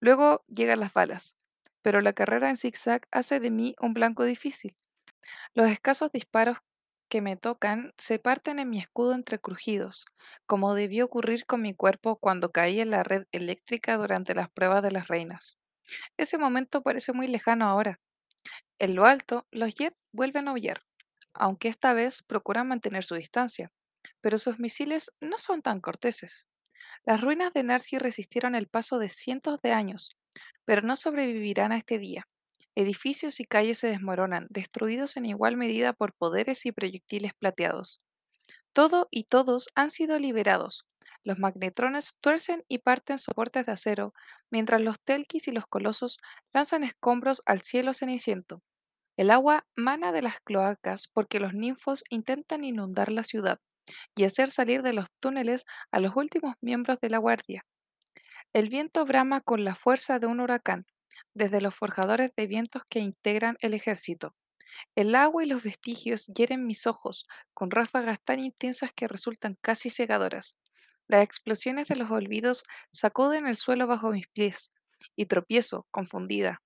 Luego 0.00 0.44
llegan 0.48 0.80
las 0.80 0.94
balas, 0.94 1.36
pero 1.82 2.00
la 2.00 2.12
carrera 2.14 2.50
en 2.50 2.56
zigzag 2.56 3.08
hace 3.12 3.40
de 3.40 3.50
mí 3.50 3.74
un 3.80 3.94
blanco 3.94 4.24
difícil. 4.24 4.76
Los 5.54 5.68
escasos 5.70 6.12
disparos 6.12 6.58
que 7.10 7.20
me 7.22 7.36
tocan 7.36 7.92
se 7.98 8.20
parten 8.20 8.60
en 8.60 8.70
mi 8.70 8.78
escudo 8.78 9.14
entre 9.14 9.40
crujidos, 9.40 10.06
como 10.46 10.74
debió 10.74 11.06
ocurrir 11.06 11.46
con 11.46 11.62
mi 11.62 11.74
cuerpo 11.74 12.16
cuando 12.18 12.52
caí 12.52 12.80
en 12.80 12.90
la 12.90 13.02
red 13.02 13.26
eléctrica 13.32 13.96
durante 13.96 14.34
las 14.34 14.50
pruebas 14.50 14.82
de 14.84 14.92
las 14.92 15.08
reinas. 15.08 15.58
Ese 16.18 16.38
momento 16.38 16.82
parece 16.82 17.12
muy 17.12 17.28
lejano 17.28 17.66
ahora. 17.66 18.00
En 18.78 18.94
lo 18.94 19.06
alto, 19.06 19.46
los 19.50 19.74
jets 19.74 19.96
vuelven 20.12 20.48
a 20.48 20.52
aullar, 20.52 20.82
aunque 21.34 21.68
esta 21.68 21.94
vez 21.94 22.22
procuran 22.22 22.68
mantener 22.68 23.04
su 23.04 23.16
distancia, 23.16 23.72
pero 24.26 24.38
sus 24.38 24.58
misiles 24.58 25.12
no 25.20 25.38
son 25.38 25.62
tan 25.62 25.80
corteses. 25.80 26.48
Las 27.04 27.20
ruinas 27.20 27.54
de 27.54 27.62
Narcy 27.62 27.96
resistieron 27.96 28.56
el 28.56 28.66
paso 28.66 28.98
de 28.98 29.08
cientos 29.08 29.62
de 29.62 29.70
años, 29.70 30.16
pero 30.64 30.82
no 30.82 30.96
sobrevivirán 30.96 31.70
a 31.70 31.76
este 31.76 32.00
día. 32.00 32.26
Edificios 32.74 33.38
y 33.38 33.44
calles 33.44 33.78
se 33.78 33.86
desmoronan, 33.86 34.48
destruidos 34.50 35.16
en 35.16 35.26
igual 35.26 35.56
medida 35.56 35.92
por 35.92 36.12
poderes 36.12 36.66
y 36.66 36.72
proyectiles 36.72 37.34
plateados. 37.34 38.00
Todo 38.72 39.06
y 39.12 39.26
todos 39.28 39.68
han 39.76 39.90
sido 39.90 40.18
liberados. 40.18 40.88
Los 41.22 41.38
magnetrones 41.38 42.16
tuercen 42.20 42.64
y 42.66 42.78
parten 42.78 43.20
soportes 43.20 43.66
de 43.66 43.74
acero, 43.74 44.12
mientras 44.50 44.80
los 44.80 45.00
telquis 45.00 45.46
y 45.46 45.52
los 45.52 45.68
colosos 45.68 46.18
lanzan 46.52 46.82
escombros 46.82 47.42
al 47.46 47.62
cielo 47.62 47.94
ceniciento. 47.94 48.64
El 49.16 49.30
agua 49.30 49.68
mana 49.76 50.10
de 50.10 50.22
las 50.22 50.40
cloacas 50.40 51.06
porque 51.06 51.38
los 51.38 51.54
ninfos 51.54 52.02
intentan 52.10 52.64
inundar 52.64 53.12
la 53.12 53.22
ciudad 53.22 53.60
y 54.14 54.24
hacer 54.24 54.50
salir 54.50 54.82
de 54.82 54.92
los 54.92 55.08
túneles 55.20 55.64
a 55.90 56.00
los 56.00 56.16
últimos 56.16 56.54
miembros 56.60 56.98
de 57.00 57.10
la 57.10 57.18
guardia. 57.18 57.64
El 58.52 58.68
viento 58.68 59.04
brama 59.04 59.40
con 59.40 59.64
la 59.64 59.74
fuerza 59.74 60.18
de 60.18 60.26
un 60.26 60.40
huracán, 60.40 60.86
desde 61.34 61.60
los 61.60 61.74
forjadores 61.74 62.32
de 62.36 62.46
vientos 62.46 62.82
que 62.88 63.00
integran 63.00 63.56
el 63.60 63.74
ejército. 63.74 64.34
El 64.94 65.14
agua 65.14 65.44
y 65.44 65.46
los 65.46 65.62
vestigios 65.62 66.26
hieren 66.26 66.66
mis 66.66 66.86
ojos 66.86 67.26
con 67.54 67.70
ráfagas 67.70 68.18
tan 68.22 68.40
intensas 68.40 68.90
que 68.94 69.08
resultan 69.08 69.56
casi 69.60 69.90
cegadoras. 69.90 70.58
Las 71.08 71.22
explosiones 71.24 71.88
de 71.88 71.96
los 71.96 72.10
olvidos 72.10 72.62
sacuden 72.92 73.46
el 73.46 73.56
suelo 73.56 73.86
bajo 73.86 74.10
mis 74.10 74.26
pies 74.28 74.70
y 75.14 75.26
tropiezo, 75.26 75.86
confundida. 75.90 76.62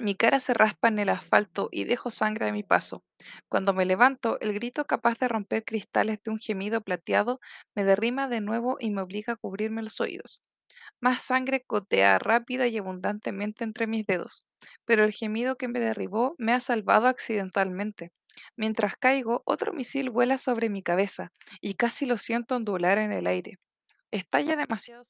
Mi 0.00 0.14
cara 0.14 0.40
se 0.40 0.54
raspa 0.54 0.88
en 0.88 0.98
el 0.98 1.08
asfalto 1.08 1.68
y 1.72 1.84
dejo 1.84 2.10
sangre 2.10 2.48
a 2.48 2.52
mi 2.52 2.62
paso. 2.62 3.04
Cuando 3.48 3.74
me 3.74 3.84
levanto, 3.84 4.38
el 4.40 4.52
grito 4.52 4.84
capaz 4.86 5.18
de 5.18 5.28
romper 5.28 5.64
cristales 5.64 6.20
de 6.22 6.30
un 6.30 6.38
gemido 6.38 6.80
plateado 6.82 7.40
me 7.74 7.84
derrima 7.84 8.28
de 8.28 8.40
nuevo 8.40 8.76
y 8.80 8.90
me 8.90 9.02
obliga 9.02 9.34
a 9.34 9.36
cubrirme 9.36 9.82
los 9.82 10.00
oídos. 10.00 10.42
Más 11.00 11.22
sangre 11.22 11.64
gotea 11.68 12.18
rápida 12.18 12.68
y 12.68 12.78
abundantemente 12.78 13.64
entre 13.64 13.86
mis 13.86 14.06
dedos, 14.06 14.46
pero 14.86 15.04
el 15.04 15.12
gemido 15.12 15.56
que 15.56 15.68
me 15.68 15.80
derribó 15.80 16.34
me 16.38 16.52
ha 16.52 16.60
salvado 16.60 17.06
accidentalmente. 17.08 18.12
Mientras 18.56 18.96
caigo, 18.96 19.42
otro 19.46 19.72
misil 19.72 20.10
vuela 20.10 20.38
sobre 20.38 20.70
mi 20.70 20.82
cabeza 20.82 21.32
y 21.60 21.74
casi 21.74 22.06
lo 22.06 22.18
siento 22.18 22.56
ondular 22.56 22.98
en 22.98 23.12
el 23.12 23.26
aire. 23.26 23.58
Estalla 24.12 24.56
demasiado 24.56 25.04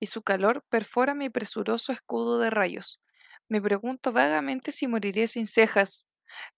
y 0.00 0.06
su 0.06 0.22
calor 0.22 0.64
perfora 0.70 1.14
mi 1.14 1.30
presuroso 1.30 1.92
escudo 1.92 2.38
de 2.38 2.50
rayos. 2.50 3.00
Me 3.48 3.60
pregunto 3.60 4.12
vagamente 4.12 4.72
si 4.72 4.86
moriré 4.86 5.28
sin 5.28 5.46
cejas, 5.46 6.08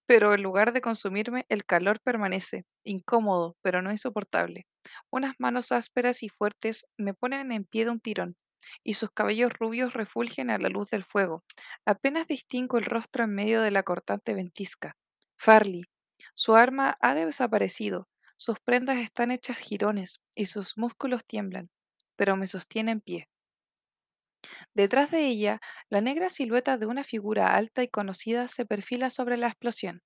pero 0.07 0.33
en 0.33 0.43
lugar 0.43 0.73
de 0.73 0.81
consumirme, 0.81 1.45
el 1.49 1.65
calor 1.65 1.99
permanece, 2.01 2.65
incómodo, 2.83 3.57
pero 3.61 3.81
no 3.81 3.91
insoportable. 3.91 4.67
Unas 5.11 5.35
manos 5.39 5.71
ásperas 5.71 6.23
y 6.23 6.29
fuertes 6.29 6.87
me 6.97 7.13
ponen 7.13 7.51
en 7.51 7.65
pie 7.65 7.85
de 7.85 7.91
un 7.91 7.99
tirón, 8.01 8.37
y 8.83 8.95
sus 8.95 9.11
cabellos 9.11 9.53
rubios 9.53 9.93
refulgen 9.93 10.49
a 10.51 10.57
la 10.59 10.69
luz 10.69 10.89
del 10.89 11.03
fuego. 11.05 11.43
Apenas 11.85 12.27
distingo 12.27 12.77
el 12.77 12.85
rostro 12.85 13.23
en 13.25 13.35
medio 13.35 13.61
de 13.61 13.71
la 13.71 13.83
cortante 13.83 14.33
ventisca. 14.33 14.97
Farley. 15.37 15.83
Su 16.35 16.55
arma 16.55 16.97
ha 17.01 17.15
desaparecido, 17.15 18.07
sus 18.37 18.59
prendas 18.59 18.97
están 18.97 19.31
hechas 19.31 19.59
jirones, 19.59 20.21
y 20.35 20.47
sus 20.47 20.77
músculos 20.77 21.25
tiemblan, 21.25 21.69
pero 22.15 22.35
me 22.37 22.47
sostiene 22.47 22.91
en 22.91 23.01
pie. 23.01 23.29
Detrás 24.73 25.11
de 25.11 25.25
ella, 25.27 25.59
la 25.89 26.01
negra 26.01 26.29
silueta 26.29 26.77
de 26.77 26.85
una 26.85 27.03
figura 27.03 27.55
alta 27.55 27.83
y 27.83 27.87
conocida 27.87 28.47
se 28.47 28.65
perfila 28.65 29.09
sobre 29.09 29.37
la 29.37 29.47
explosión, 29.47 30.01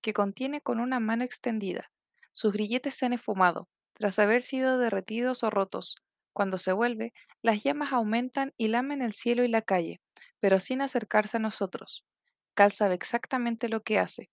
que 0.00 0.12
contiene 0.12 0.60
con 0.60 0.80
una 0.80 1.00
mano 1.00 1.24
extendida. 1.24 1.90
Sus 2.32 2.52
grilletes 2.52 2.94
se 2.94 3.06
han 3.06 3.12
esfumado, 3.12 3.68
tras 3.94 4.18
haber 4.18 4.42
sido 4.42 4.78
derretidos 4.78 5.42
o 5.44 5.50
rotos. 5.50 5.96
Cuando 6.32 6.58
se 6.58 6.72
vuelve, 6.72 7.12
las 7.42 7.62
llamas 7.64 7.92
aumentan 7.92 8.52
y 8.56 8.68
lamen 8.68 9.02
el 9.02 9.14
cielo 9.14 9.44
y 9.44 9.48
la 9.48 9.62
calle, 9.62 10.00
pero 10.40 10.60
sin 10.60 10.80
acercarse 10.82 11.38
a 11.38 11.40
nosotros. 11.40 12.04
Cal 12.54 12.72
sabe 12.72 12.94
exactamente 12.94 13.68
lo 13.68 13.82
que 13.82 13.98
hace. 13.98 14.30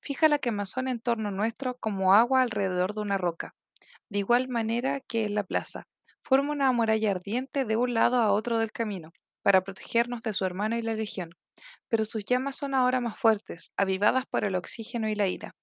Fija 0.00 0.28
la 0.28 0.38
quemazón 0.40 0.88
en 0.88 1.00
torno 1.00 1.30
nuestro 1.30 1.76
como 1.78 2.14
agua 2.14 2.42
alrededor 2.42 2.94
de 2.94 3.00
una 3.02 3.18
roca 3.18 3.54
de 4.10 4.20
igual 4.20 4.48
manera 4.48 5.00
que 5.00 5.22
en 5.24 5.34
la 5.34 5.44
plaza. 5.44 5.86
Forma 6.28 6.52
una 6.52 6.70
muralla 6.70 7.10
ardiente 7.10 7.64
de 7.64 7.76
un 7.76 7.92
lado 7.92 8.18
a 8.18 8.30
otro 8.32 8.58
del 8.58 8.70
camino, 8.70 9.10
para 9.42 9.62
protegernos 9.64 10.22
de 10.22 10.32
su 10.32 10.44
hermano 10.44 10.76
y 10.76 10.82
la 10.82 10.94
legión. 10.94 11.30
Pero 11.88 12.04
sus 12.04 12.24
llamas 12.24 12.56
son 12.56 12.74
ahora 12.74 13.00
más 13.00 13.18
fuertes, 13.18 13.72
avivadas 13.76 14.26
por 14.26 14.44
el 14.44 14.54
oxígeno 14.54 15.08
y 15.08 15.16
la 15.16 15.28
ira. 15.28 15.56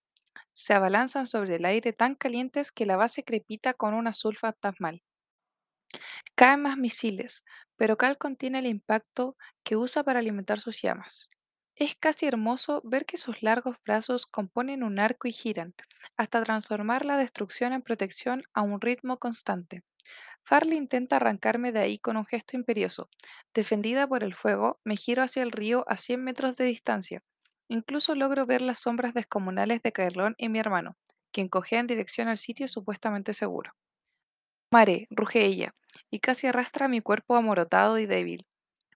Se 0.53 0.73
abalanzan 0.73 1.27
sobre 1.27 1.55
el 1.57 1.65
aire 1.65 1.93
tan 1.93 2.15
calientes 2.15 2.71
que 2.71 2.85
la 2.85 2.97
base 2.97 3.23
crepita 3.23 3.73
con 3.75 3.93
un 3.93 4.07
azul 4.07 4.37
fantasmal. 4.37 5.03
Caen 6.35 6.61
más 6.61 6.77
misiles, 6.77 7.43
pero 7.75 7.97
Cal 7.97 8.17
contiene 8.17 8.59
el 8.59 8.67
impacto 8.67 9.35
que 9.63 9.75
usa 9.75 10.03
para 10.03 10.19
alimentar 10.19 10.59
sus 10.59 10.81
llamas. 10.81 11.29
Es 11.75 11.95
casi 11.95 12.25
hermoso 12.25 12.81
ver 12.85 13.05
que 13.05 13.17
sus 13.17 13.43
largos 13.43 13.75
brazos 13.83 14.25
componen 14.25 14.83
un 14.83 14.99
arco 14.99 15.27
y 15.27 15.33
giran, 15.33 15.75
hasta 16.17 16.43
transformar 16.43 17.05
la 17.05 17.17
destrucción 17.17 17.73
en 17.73 17.81
protección 17.81 18.43
a 18.53 18.61
un 18.61 18.79
ritmo 18.79 19.17
constante. 19.17 19.83
Farley 20.45 20.77
intenta 20.77 21.17
arrancarme 21.17 21.71
de 21.73 21.79
ahí 21.79 21.99
con 21.99 22.15
un 22.17 22.25
gesto 22.25 22.55
imperioso. 22.55 23.09
Defendida 23.53 24.07
por 24.07 24.23
el 24.23 24.33
fuego, 24.33 24.79
me 24.85 24.95
giro 24.95 25.23
hacia 25.23 25.43
el 25.43 25.51
río 25.51 25.83
a 25.89 25.97
100 25.97 26.23
metros 26.23 26.55
de 26.55 26.65
distancia. 26.65 27.21
Incluso 27.67 28.15
logro 28.15 28.45
ver 28.45 28.61
las 28.61 28.79
sombras 28.79 29.13
descomunales 29.13 29.81
de 29.83 29.91
Caerlón 29.91 30.35
y 30.37 30.47
mi 30.49 30.59
hermano, 30.59 30.97
quien 31.33 31.49
cojea 31.49 31.79
en 31.79 31.87
dirección 31.87 32.27
al 32.29 32.37
sitio 32.37 32.67
supuestamente 32.67 33.33
seguro. 33.33 33.73
Mare, 34.71 35.07
ruge 35.09 35.43
ella, 35.45 35.73
y 36.11 36.19
casi 36.19 36.45
arrastra 36.47 36.87
mi 36.87 37.01
cuerpo 37.01 37.35
amorotado 37.35 37.97
y 37.97 38.05
débil. 38.05 38.45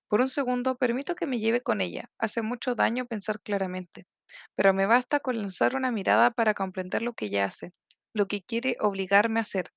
Por 0.08 0.22
un 0.22 0.30
segundo 0.30 0.78
permito 0.78 1.16
que 1.16 1.28
me 1.28 1.40
lleve 1.40 1.62
con 1.62 1.82
ella. 1.82 2.12
Hace 2.20 2.42
mucho 2.44 2.76
daño 2.76 3.06
pensar 3.08 3.42
claramente, 3.42 4.08
pero 4.56 4.74
me 4.74 4.86
basta 4.88 5.20
con 5.22 5.38
lanzar 5.40 5.76
una 5.76 5.92
mirada 5.92 6.32
para 6.32 6.54
comprender 6.56 7.02
lo 7.04 7.14
que 7.14 7.26
ella 7.28 7.46
hace, 7.46 7.74
lo 8.14 8.28
que 8.28 8.44
quiere 8.44 8.78
obligarme 8.82 9.40
a 9.40 9.44
hacer. 9.44 9.72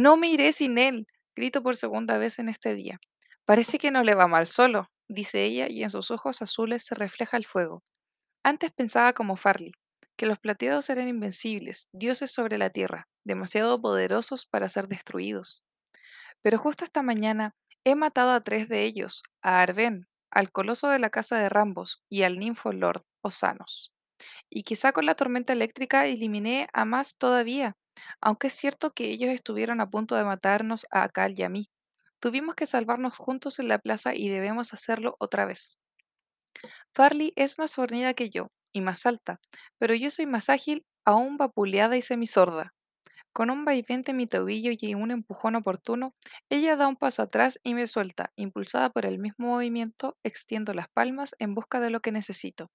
No 0.00 0.16
me 0.16 0.28
iré 0.28 0.50
sin 0.52 0.78
él, 0.78 1.06
grito 1.36 1.62
por 1.62 1.76
segunda 1.76 2.16
vez 2.16 2.38
en 2.38 2.48
este 2.48 2.74
día. 2.74 2.98
Parece 3.44 3.78
que 3.78 3.90
no 3.90 4.02
le 4.02 4.14
va 4.14 4.28
mal 4.28 4.46
solo, 4.46 4.90
dice 5.08 5.44
ella, 5.44 5.68
y 5.68 5.82
en 5.82 5.90
sus 5.90 6.10
ojos 6.10 6.40
azules 6.40 6.86
se 6.86 6.94
refleja 6.94 7.36
el 7.36 7.44
fuego. 7.44 7.82
Antes 8.42 8.72
pensaba 8.72 9.12
como 9.12 9.36
Farley, 9.36 9.72
que 10.16 10.24
los 10.24 10.38
plateados 10.38 10.88
eran 10.88 11.06
invencibles, 11.06 11.90
dioses 11.92 12.30
sobre 12.30 12.56
la 12.56 12.70
tierra, 12.70 13.08
demasiado 13.24 13.78
poderosos 13.78 14.46
para 14.46 14.70
ser 14.70 14.88
destruidos. 14.88 15.64
Pero 16.40 16.56
justo 16.56 16.82
esta 16.82 17.02
mañana 17.02 17.54
he 17.84 17.94
matado 17.94 18.30
a 18.30 18.40
tres 18.40 18.70
de 18.70 18.84
ellos, 18.84 19.22
a 19.42 19.60
Arven, 19.60 20.08
al 20.30 20.50
coloso 20.50 20.88
de 20.88 20.98
la 20.98 21.10
casa 21.10 21.36
de 21.36 21.50
Rambos 21.50 22.02
y 22.08 22.22
al 22.22 22.38
ninfo 22.38 22.72
Lord 22.72 23.02
Osanos. 23.20 23.92
Y 24.48 24.62
quizá 24.62 24.92
con 24.92 25.04
la 25.04 25.14
tormenta 25.14 25.52
eléctrica 25.52 26.06
eliminé 26.06 26.68
a 26.72 26.86
más 26.86 27.18
todavía, 27.18 27.76
aunque 28.20 28.48
es 28.48 28.54
cierto 28.54 28.92
que 28.92 29.10
ellos 29.10 29.30
estuvieron 29.30 29.80
a 29.80 29.90
punto 29.90 30.16
de 30.16 30.24
matarnos 30.24 30.86
a 30.90 31.08
Cal 31.08 31.34
y 31.38 31.42
a 31.42 31.48
mí. 31.48 31.70
Tuvimos 32.20 32.54
que 32.54 32.66
salvarnos 32.66 33.16
juntos 33.16 33.58
en 33.58 33.68
la 33.68 33.78
plaza 33.78 34.14
y 34.14 34.28
debemos 34.28 34.74
hacerlo 34.74 35.16
otra 35.18 35.46
vez. 35.46 35.78
Farley 36.94 37.32
es 37.36 37.58
más 37.58 37.74
fornida 37.74 38.14
que 38.14 38.30
yo 38.30 38.48
y 38.72 38.80
más 38.80 39.06
alta, 39.06 39.40
pero 39.78 39.94
yo 39.94 40.10
soy 40.10 40.26
más 40.26 40.50
ágil, 40.50 40.84
aún 41.04 41.36
vapuleada 41.36 41.96
y 41.96 42.02
semisorda. 42.02 42.74
Con 43.32 43.50
un 43.50 43.64
vaivén 43.64 44.02
de 44.02 44.12
mi 44.12 44.26
tobillo 44.26 44.72
y 44.78 44.94
un 44.94 45.10
empujón 45.12 45.54
oportuno, 45.54 46.14
ella 46.48 46.76
da 46.76 46.88
un 46.88 46.96
paso 46.96 47.22
atrás 47.22 47.60
y 47.62 47.74
me 47.74 47.86
suelta. 47.86 48.32
Impulsada 48.36 48.90
por 48.90 49.06
el 49.06 49.18
mismo 49.18 49.48
movimiento, 49.48 50.16
extiendo 50.24 50.74
las 50.74 50.88
palmas 50.88 51.34
en 51.38 51.54
busca 51.54 51.80
de 51.80 51.90
lo 51.90 52.00
que 52.00 52.12
necesito. 52.12 52.70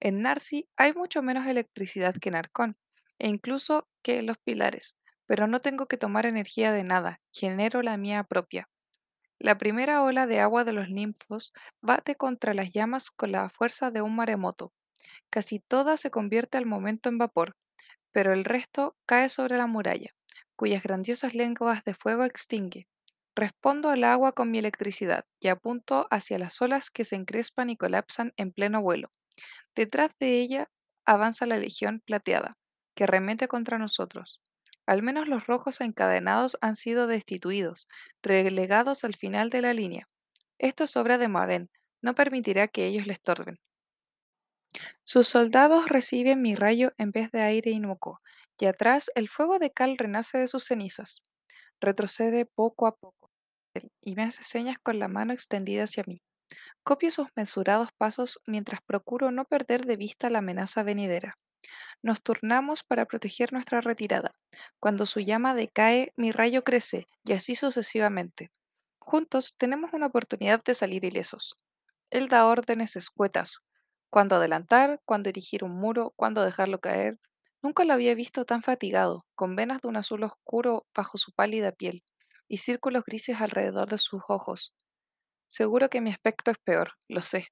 En 0.00 0.22
Narsi 0.22 0.68
hay 0.76 0.94
mucho 0.94 1.22
menos 1.22 1.46
electricidad 1.46 2.14
que 2.14 2.30
en 2.30 2.36
Arcón, 2.36 2.76
e 3.18 3.28
incluso 3.28 3.88
que 4.02 4.22
los 4.22 4.38
pilares, 4.38 4.96
pero 5.26 5.46
no 5.46 5.60
tengo 5.60 5.86
que 5.86 5.96
tomar 5.96 6.26
energía 6.26 6.72
de 6.72 6.84
nada, 6.84 7.20
genero 7.32 7.82
la 7.82 7.96
mía 7.96 8.24
propia. 8.24 8.68
La 9.38 9.58
primera 9.58 10.02
ola 10.02 10.26
de 10.26 10.40
agua 10.40 10.64
de 10.64 10.72
los 10.72 10.88
ninfos 10.88 11.52
bate 11.82 12.16
contra 12.16 12.54
las 12.54 12.72
llamas 12.72 13.10
con 13.10 13.32
la 13.32 13.48
fuerza 13.50 13.90
de 13.90 14.02
un 14.02 14.16
maremoto. 14.16 14.72
Casi 15.30 15.60
toda 15.60 15.96
se 15.96 16.10
convierte 16.10 16.58
al 16.58 16.66
momento 16.66 17.08
en 17.08 17.18
vapor, 17.18 17.56
pero 18.12 18.32
el 18.32 18.44
resto 18.44 18.96
cae 19.06 19.28
sobre 19.28 19.58
la 19.58 19.66
muralla, 19.66 20.14
cuyas 20.56 20.82
grandiosas 20.82 21.34
lenguas 21.34 21.84
de 21.84 21.94
fuego 21.94 22.24
extingue. 22.24 22.88
Respondo 23.34 23.90
al 23.90 24.04
agua 24.04 24.32
con 24.32 24.50
mi 24.50 24.58
electricidad 24.58 25.26
y 25.40 25.48
apunto 25.48 26.06
hacia 26.10 26.38
las 26.38 26.62
olas 26.62 26.90
que 26.90 27.04
se 27.04 27.16
encrespan 27.16 27.68
y 27.68 27.76
colapsan 27.76 28.32
en 28.38 28.52
pleno 28.52 28.80
vuelo. 28.80 29.10
Detrás 29.74 30.16
de 30.18 30.40
ella 30.40 30.70
avanza 31.04 31.46
la 31.46 31.58
legión 31.58 32.00
plateada, 32.06 32.56
que 32.96 33.06
remete 33.06 33.46
contra 33.46 33.78
nosotros. 33.78 34.40
Al 34.86 35.02
menos 35.02 35.28
los 35.28 35.46
rojos 35.46 35.80
encadenados 35.80 36.58
han 36.60 36.74
sido 36.74 37.06
destituidos, 37.06 37.86
relegados 38.22 39.04
al 39.04 39.14
final 39.14 39.50
de 39.50 39.62
la 39.62 39.72
línea. 39.72 40.06
Esto 40.58 40.84
es 40.84 40.96
obra 40.96 41.18
de 41.18 41.28
Maven, 41.28 41.70
no 42.02 42.14
permitirá 42.14 42.66
que 42.66 42.86
ellos 42.86 43.06
le 43.06 43.12
estorben. 43.12 43.60
Sus 45.04 45.28
soldados 45.28 45.86
reciben 45.88 46.42
mi 46.42 46.54
rayo 46.54 46.92
en 46.98 47.10
vez 47.10 47.30
de 47.30 47.42
aire 47.42 47.70
inocuo, 47.70 48.20
y 48.58 48.66
atrás 48.66 49.10
el 49.14 49.28
fuego 49.28 49.58
de 49.58 49.70
Cal 49.70 49.98
renace 49.98 50.38
de 50.38 50.48
sus 50.48 50.64
cenizas. 50.64 51.22
Retrocede 51.80 52.46
poco 52.46 52.86
a 52.86 52.96
poco 52.96 53.30
y 54.00 54.14
me 54.14 54.22
hace 54.22 54.42
señas 54.42 54.78
con 54.82 54.98
la 54.98 55.08
mano 55.08 55.32
extendida 55.32 55.84
hacia 55.84 56.04
mí. 56.06 56.22
Copio 56.82 57.10
sus 57.10 57.28
mesurados 57.36 57.90
pasos 57.98 58.40
mientras 58.46 58.80
procuro 58.80 59.30
no 59.30 59.44
perder 59.44 59.84
de 59.84 59.96
vista 59.96 60.30
la 60.30 60.38
amenaza 60.38 60.82
venidera. 60.82 61.34
Nos 62.02 62.22
turnamos 62.22 62.82
para 62.82 63.06
proteger 63.06 63.52
nuestra 63.52 63.80
retirada. 63.80 64.30
Cuando 64.80 65.06
su 65.06 65.20
llama 65.20 65.54
decae, 65.54 66.12
mi 66.16 66.32
rayo 66.32 66.64
crece, 66.64 67.06
y 67.24 67.32
así 67.32 67.54
sucesivamente. 67.56 68.50
Juntos 68.98 69.56
tenemos 69.58 69.92
una 69.92 70.06
oportunidad 70.06 70.62
de 70.64 70.74
salir 70.74 71.04
ilesos. 71.04 71.56
Él 72.10 72.28
da 72.28 72.46
órdenes 72.46 72.96
escuetas, 72.96 73.60
cuándo 74.10 74.36
adelantar, 74.36 75.00
cuándo 75.04 75.28
erigir 75.28 75.64
un 75.64 75.72
muro, 75.72 76.12
cuándo 76.16 76.44
dejarlo 76.44 76.80
caer. 76.80 77.18
Nunca 77.62 77.84
lo 77.84 77.92
había 77.94 78.14
visto 78.14 78.44
tan 78.44 78.62
fatigado, 78.62 79.24
con 79.34 79.56
venas 79.56 79.80
de 79.80 79.88
un 79.88 79.96
azul 79.96 80.22
oscuro 80.24 80.86
bajo 80.94 81.18
su 81.18 81.32
pálida 81.32 81.72
piel 81.72 82.02
y 82.48 82.58
círculos 82.58 83.04
grises 83.04 83.40
alrededor 83.40 83.88
de 83.88 83.98
sus 83.98 84.22
ojos. 84.28 84.72
Seguro 85.48 85.88
que 85.88 86.00
mi 86.00 86.10
aspecto 86.10 86.50
es 86.50 86.58
peor, 86.58 86.92
lo 87.08 87.22
sé, 87.22 87.46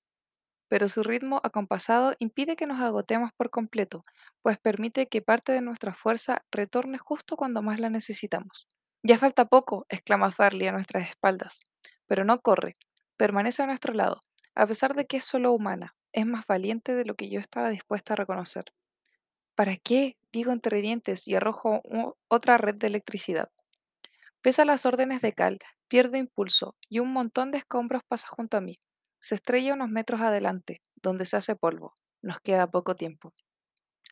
pero 0.69 0.89
su 0.89 1.03
ritmo 1.03 1.41
acompasado 1.45 2.15
impide 2.19 2.57
que 2.57 2.67
nos 2.67 2.81
agotemos 2.81 3.31
por 3.37 3.51
completo, 3.51 4.03
pues 4.43 4.59
permite 4.59 5.07
que 5.09 5.23
parte 5.23 5.53
de 5.53 5.61
nuestra 5.61 5.95
fuerza 5.95 6.45
retorne 6.51 6.99
justo 6.99 7.37
cuando 7.37 7.63
más 7.63 7.81
la 7.81 7.91
necesitamos. 7.91 8.67
Ya 9.03 9.19
falta 9.19 9.45
poco, 9.45 9.87
exclama 9.89 10.33
Farley 10.33 10.67
a 10.69 10.73
nuestras 10.73 11.09
espaldas, 11.09 11.61
pero 12.07 12.25
no 12.25 12.41
corre, 12.41 12.75
permanece 13.17 13.63
a 13.63 13.67
nuestro 13.67 13.95
lado, 13.95 14.21
a 14.55 14.67
pesar 14.67 14.95
de 14.95 15.07
que 15.07 15.19
es 15.19 15.25
solo 15.25 15.53
humana. 15.53 15.95
es 16.13 16.27
más 16.27 16.47
valiente 16.47 16.95
de 16.95 17.05
lo 17.05 17.17
que 17.17 17.29
yo 17.29 17.41
estaba 17.41 17.69
dispuesta 17.71 18.13
a 18.15 18.17
reconocer. 18.17 18.67
¿Para 19.55 19.77
qué? 19.77 20.17
digo 20.33 20.53
entre 20.53 20.81
dientes 20.81 21.29
y 21.29 21.35
arrojo 21.35 21.83
otra 22.29 22.57
red 22.59 22.75
de 22.77 22.87
electricidad. 22.89 23.51
Pese 24.43 24.63
a 24.63 24.65
las 24.65 24.87
órdenes 24.87 25.23
de 25.23 25.33
Cal, 25.33 25.59
pierdo 25.89 26.17
impulso 26.17 26.77
y 26.89 26.99
un 27.01 27.13
montón 27.13 27.51
de 27.51 27.59
escombros 27.59 28.03
pasa 28.07 28.29
junto 28.29 28.57
a 28.57 28.61
mí. 28.61 28.79
Se 29.25 29.37
estrella 29.37 29.73
unos 29.73 29.89
metros 29.89 30.21
adelante, 30.21 30.83
donde 30.97 31.25
se 31.25 31.39
hace 31.39 31.57
polvo. 31.57 31.95
Nos 32.21 32.41
queda 32.41 32.71
poco 32.71 32.95
tiempo. 32.95 33.33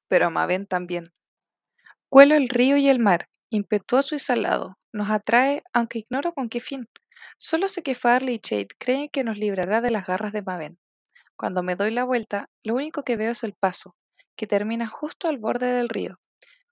Pero 0.09 0.31
Maven 0.31 0.67
también. 0.67 1.13
Cuelo 2.09 2.35
el 2.35 2.49
río 2.49 2.79
y 2.79 2.89
el 2.89 2.99
mar, 2.99 3.29
impetuoso 3.51 4.15
y 4.15 4.19
salado. 4.19 4.79
Nos 4.91 5.11
atrae, 5.11 5.65
aunque 5.75 5.99
ignoro 5.99 6.33
con 6.33 6.49
qué 6.49 6.61
fin. 6.61 6.89
Solo 7.37 7.69
sé 7.69 7.83
que 7.83 7.95
Farley 7.95 8.37
y 8.37 8.39
Chade 8.39 8.69
creen 8.79 9.11
que 9.11 9.23
nos 9.23 9.37
librará 9.37 9.83
de 9.83 9.91
las 9.91 10.07
garras 10.07 10.33
de 10.33 10.41
Maven. 10.41 10.79
Cuando 11.37 11.63
me 11.63 11.77
doy 11.77 11.91
la 11.91 12.05
vuelta, 12.05 12.49
lo 12.63 12.75
único 12.75 13.03
que 13.03 13.17
veo 13.17 13.33
es 13.33 13.43
el 13.43 13.53
paso, 13.53 13.95
que 14.35 14.47
termina 14.47 14.89
justo 14.89 15.29
al 15.29 15.37
borde 15.37 15.67
del 15.67 15.91
río. 15.91 16.19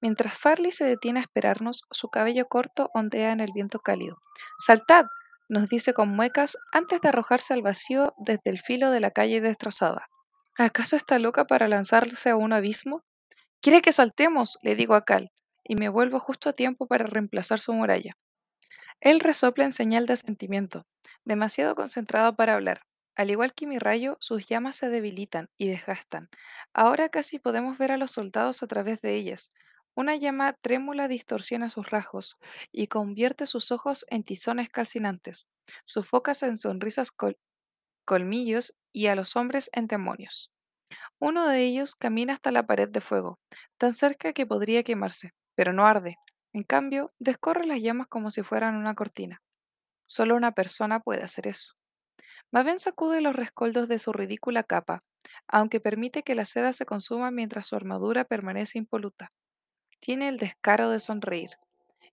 Mientras 0.00 0.32
Farley 0.32 0.72
se 0.72 0.86
detiene 0.86 1.20
a 1.20 1.24
esperarnos, 1.24 1.82
su 1.90 2.08
cabello 2.08 2.46
corto 2.46 2.90
ondea 2.94 3.32
en 3.32 3.40
el 3.40 3.50
viento 3.54 3.80
cálido. 3.80 4.16
¡Saltad! 4.58 5.04
Nos 5.50 5.68
dice 5.68 5.92
con 5.92 6.08
muecas 6.08 6.56
antes 6.72 7.00
de 7.00 7.08
arrojarse 7.08 7.52
al 7.52 7.60
vacío 7.60 8.14
desde 8.18 8.50
el 8.50 8.60
filo 8.60 8.90
de 8.90 9.00
la 9.00 9.10
calle 9.10 9.40
destrozada. 9.40 10.08
¿Acaso 10.56 10.96
está 10.96 11.18
loca 11.18 11.44
para 11.46 11.66
lanzarse 11.66 12.30
a 12.30 12.36
un 12.36 12.52
abismo? 12.52 13.02
Quiere 13.60 13.82
que 13.82 13.92
saltemos, 13.92 14.58
le 14.62 14.76
digo 14.76 14.94
a 14.94 15.04
Cal, 15.04 15.32
y 15.64 15.74
me 15.74 15.88
vuelvo 15.88 16.20
justo 16.20 16.48
a 16.48 16.52
tiempo 16.52 16.86
para 16.86 17.04
reemplazar 17.04 17.58
su 17.58 17.72
muralla. 17.72 18.16
Él 19.00 19.18
resopla 19.18 19.64
en 19.64 19.72
señal 19.72 20.06
de 20.06 20.12
asentimiento, 20.12 20.86
demasiado 21.24 21.74
concentrado 21.74 22.36
para 22.36 22.54
hablar. 22.54 22.82
Al 23.16 23.30
igual 23.30 23.52
que 23.52 23.66
mi 23.66 23.78
rayo, 23.78 24.16
sus 24.20 24.46
llamas 24.46 24.76
se 24.76 24.88
debilitan 24.88 25.50
y 25.58 25.68
desgastan. 25.68 26.28
Ahora 26.72 27.08
casi 27.08 27.40
podemos 27.40 27.76
ver 27.76 27.90
a 27.90 27.96
los 27.96 28.12
soldados 28.12 28.62
a 28.62 28.68
través 28.68 29.00
de 29.00 29.14
ellas. 29.14 29.52
Una 29.94 30.16
llama 30.16 30.54
trémula 30.54 31.08
distorsiona 31.08 31.70
sus 31.70 31.90
rasgos 31.90 32.38
y 32.72 32.88
convierte 32.88 33.46
sus 33.46 33.70
ojos 33.72 34.04
en 34.08 34.24
tizones 34.24 34.68
calcinantes, 34.68 35.46
sus 35.84 36.06
focas 36.08 36.42
en 36.42 36.56
sonrisas 36.56 37.10
col- 37.12 37.38
colmillos 38.06 38.74
y 38.92 39.06
a 39.08 39.16
los 39.16 39.36
hombres 39.36 39.70
en 39.74 39.86
demonios. 39.88 40.50
Uno 41.20 41.48
de 41.48 41.64
ellos 41.64 41.94
camina 41.96 42.34
hasta 42.34 42.52
la 42.52 42.66
pared 42.66 42.88
de 42.88 43.00
fuego, 43.02 43.40
tan 43.78 43.94
cerca 43.94 44.32
que 44.34 44.46
podría 44.46 44.82
quemarse, 44.84 45.32
pero 45.56 45.72
no 45.72 45.86
arde. 45.86 46.16
En 46.52 46.64
cambio, 46.64 47.08
descorre 47.18 47.66
las 47.66 47.80
llamas 47.82 48.08
como 48.08 48.30
si 48.30 48.42
fueran 48.42 48.76
una 48.76 48.94
cortina. 48.94 49.42
Solo 50.06 50.36
una 50.36 50.52
persona 50.52 51.00
puede 51.00 51.22
hacer 51.24 51.48
eso. 51.48 51.74
Maven 52.52 52.78
sacude 52.78 53.20
los 53.22 53.36
rescoldos 53.36 53.88
de 53.88 53.98
su 53.98 54.12
ridícula 54.12 54.62
capa, 54.64 55.02
aunque 55.48 55.80
permite 55.80 56.22
que 56.22 56.34
la 56.36 56.44
seda 56.46 56.72
se 56.72 56.86
consuma 56.86 57.30
mientras 57.30 57.66
su 57.66 57.76
armadura 57.76 58.24
permanece 58.24 58.78
impoluta. 58.78 59.30
Tiene 60.00 60.28
el 60.28 60.38
descaro 60.38 60.90
de 60.90 60.98
sonreír. 60.98 61.50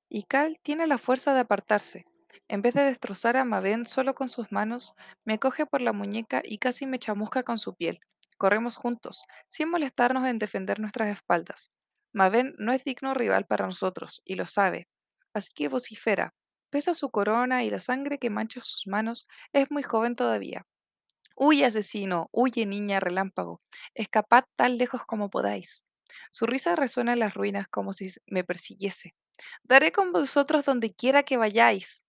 Y 0.10 0.24
Cal 0.24 0.60
tiene 0.62 0.88
la 0.88 0.98
fuerza 0.98 1.34
de 1.34 1.40
apartarse. 1.40 2.04
En 2.50 2.62
vez 2.62 2.74
de 2.74 2.84
destrozar 2.84 3.38
a 3.38 3.46
Maven 3.46 3.86
solo 3.86 4.14
con 4.14 4.28
sus 4.28 4.52
manos, 4.52 4.94
me 5.24 5.40
coge 5.40 5.66
por 5.66 5.82
la 5.82 5.94
muñeca 5.94 6.42
y 6.44 6.58
casi 6.58 6.86
me 6.86 7.00
chamusca 7.00 7.44
con 7.44 7.60
su 7.60 7.76
piel. 7.76 8.00
Corremos 8.38 8.76
juntos, 8.76 9.24
sin 9.48 9.70
molestarnos 9.70 10.28
en 10.28 10.38
defender 10.38 10.80
nuestras 10.80 11.10
espaldas. 11.10 11.72
Maven 12.14 12.56
no 12.58 12.74
es 12.74 12.84
digno 12.84 13.14
rival 13.14 13.46
para 13.46 13.66
nosotros, 13.66 14.22
y 14.26 14.36
lo 14.36 14.48
sabe. 14.48 14.88
Así 15.34 15.52
que 15.56 15.70
vocifera. 15.70 16.30
Pesa 16.70 16.94
su 16.94 17.10
corona 17.10 17.64
y 17.64 17.70
la 17.70 17.80
sangre 17.80 18.20
que 18.20 18.30
mancha 18.30 18.60
sus 18.60 18.86
manos, 18.86 19.28
es 19.54 19.72
muy 19.72 19.84
joven 19.84 20.16
todavía. 20.16 20.64
Huye, 21.38 21.66
asesino, 21.66 22.30
huye, 22.34 22.66
niña 22.66 23.00
relámpago. 23.00 23.60
Escapad 23.94 24.44
tan 24.58 24.78
lejos 24.78 25.06
como 25.06 25.30
podáis. 25.30 25.87
Su 26.32 26.46
risa 26.46 26.76
resuena 26.76 27.14
en 27.14 27.20
las 27.20 27.34
ruinas 27.34 27.68
como 27.68 27.94
si 27.94 28.10
me 28.28 28.44
persiguiese. 28.44 29.16
Daré 29.64 29.92
con 29.92 30.12
vosotros 30.12 30.66
donde 30.66 30.94
quiera 30.94 31.24
que 31.24 31.38
vayáis. 31.38 32.06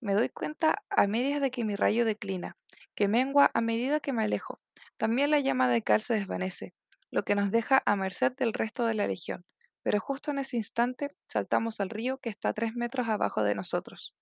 Me 0.00 0.14
doy 0.14 0.28
cuenta 0.28 0.82
a 0.90 1.06
medias 1.06 1.40
de 1.40 1.50
que 1.50 1.64
mi 1.64 1.76
rayo 1.76 2.04
declina, 2.04 2.56
que 2.94 3.08
mengua 3.08 3.50
a 3.54 3.60
medida 3.60 4.00
que 4.00 4.12
me 4.12 4.24
alejo. 4.24 4.58
También 4.96 5.30
la 5.30 5.40
llama 5.40 5.68
de 5.68 5.82
Cal 5.82 6.00
se 6.00 6.14
desvanece, 6.14 6.74
lo 7.10 7.24
que 7.24 7.34
nos 7.34 7.50
deja 7.50 7.82
a 7.86 7.96
merced 7.96 8.32
del 8.32 8.52
resto 8.52 8.84
de 8.86 8.94
la 8.94 9.06
legión. 9.06 9.44
Pero 9.82 10.00
justo 10.00 10.30
en 10.30 10.38
ese 10.38 10.56
instante 10.56 11.10
saltamos 11.28 11.80
al 11.80 11.90
río 11.90 12.18
que 12.18 12.30
está 12.30 12.52
tres 12.52 12.74
metros 12.74 13.08
abajo 13.08 13.42
de 13.42 13.54
nosotros. 13.54 14.12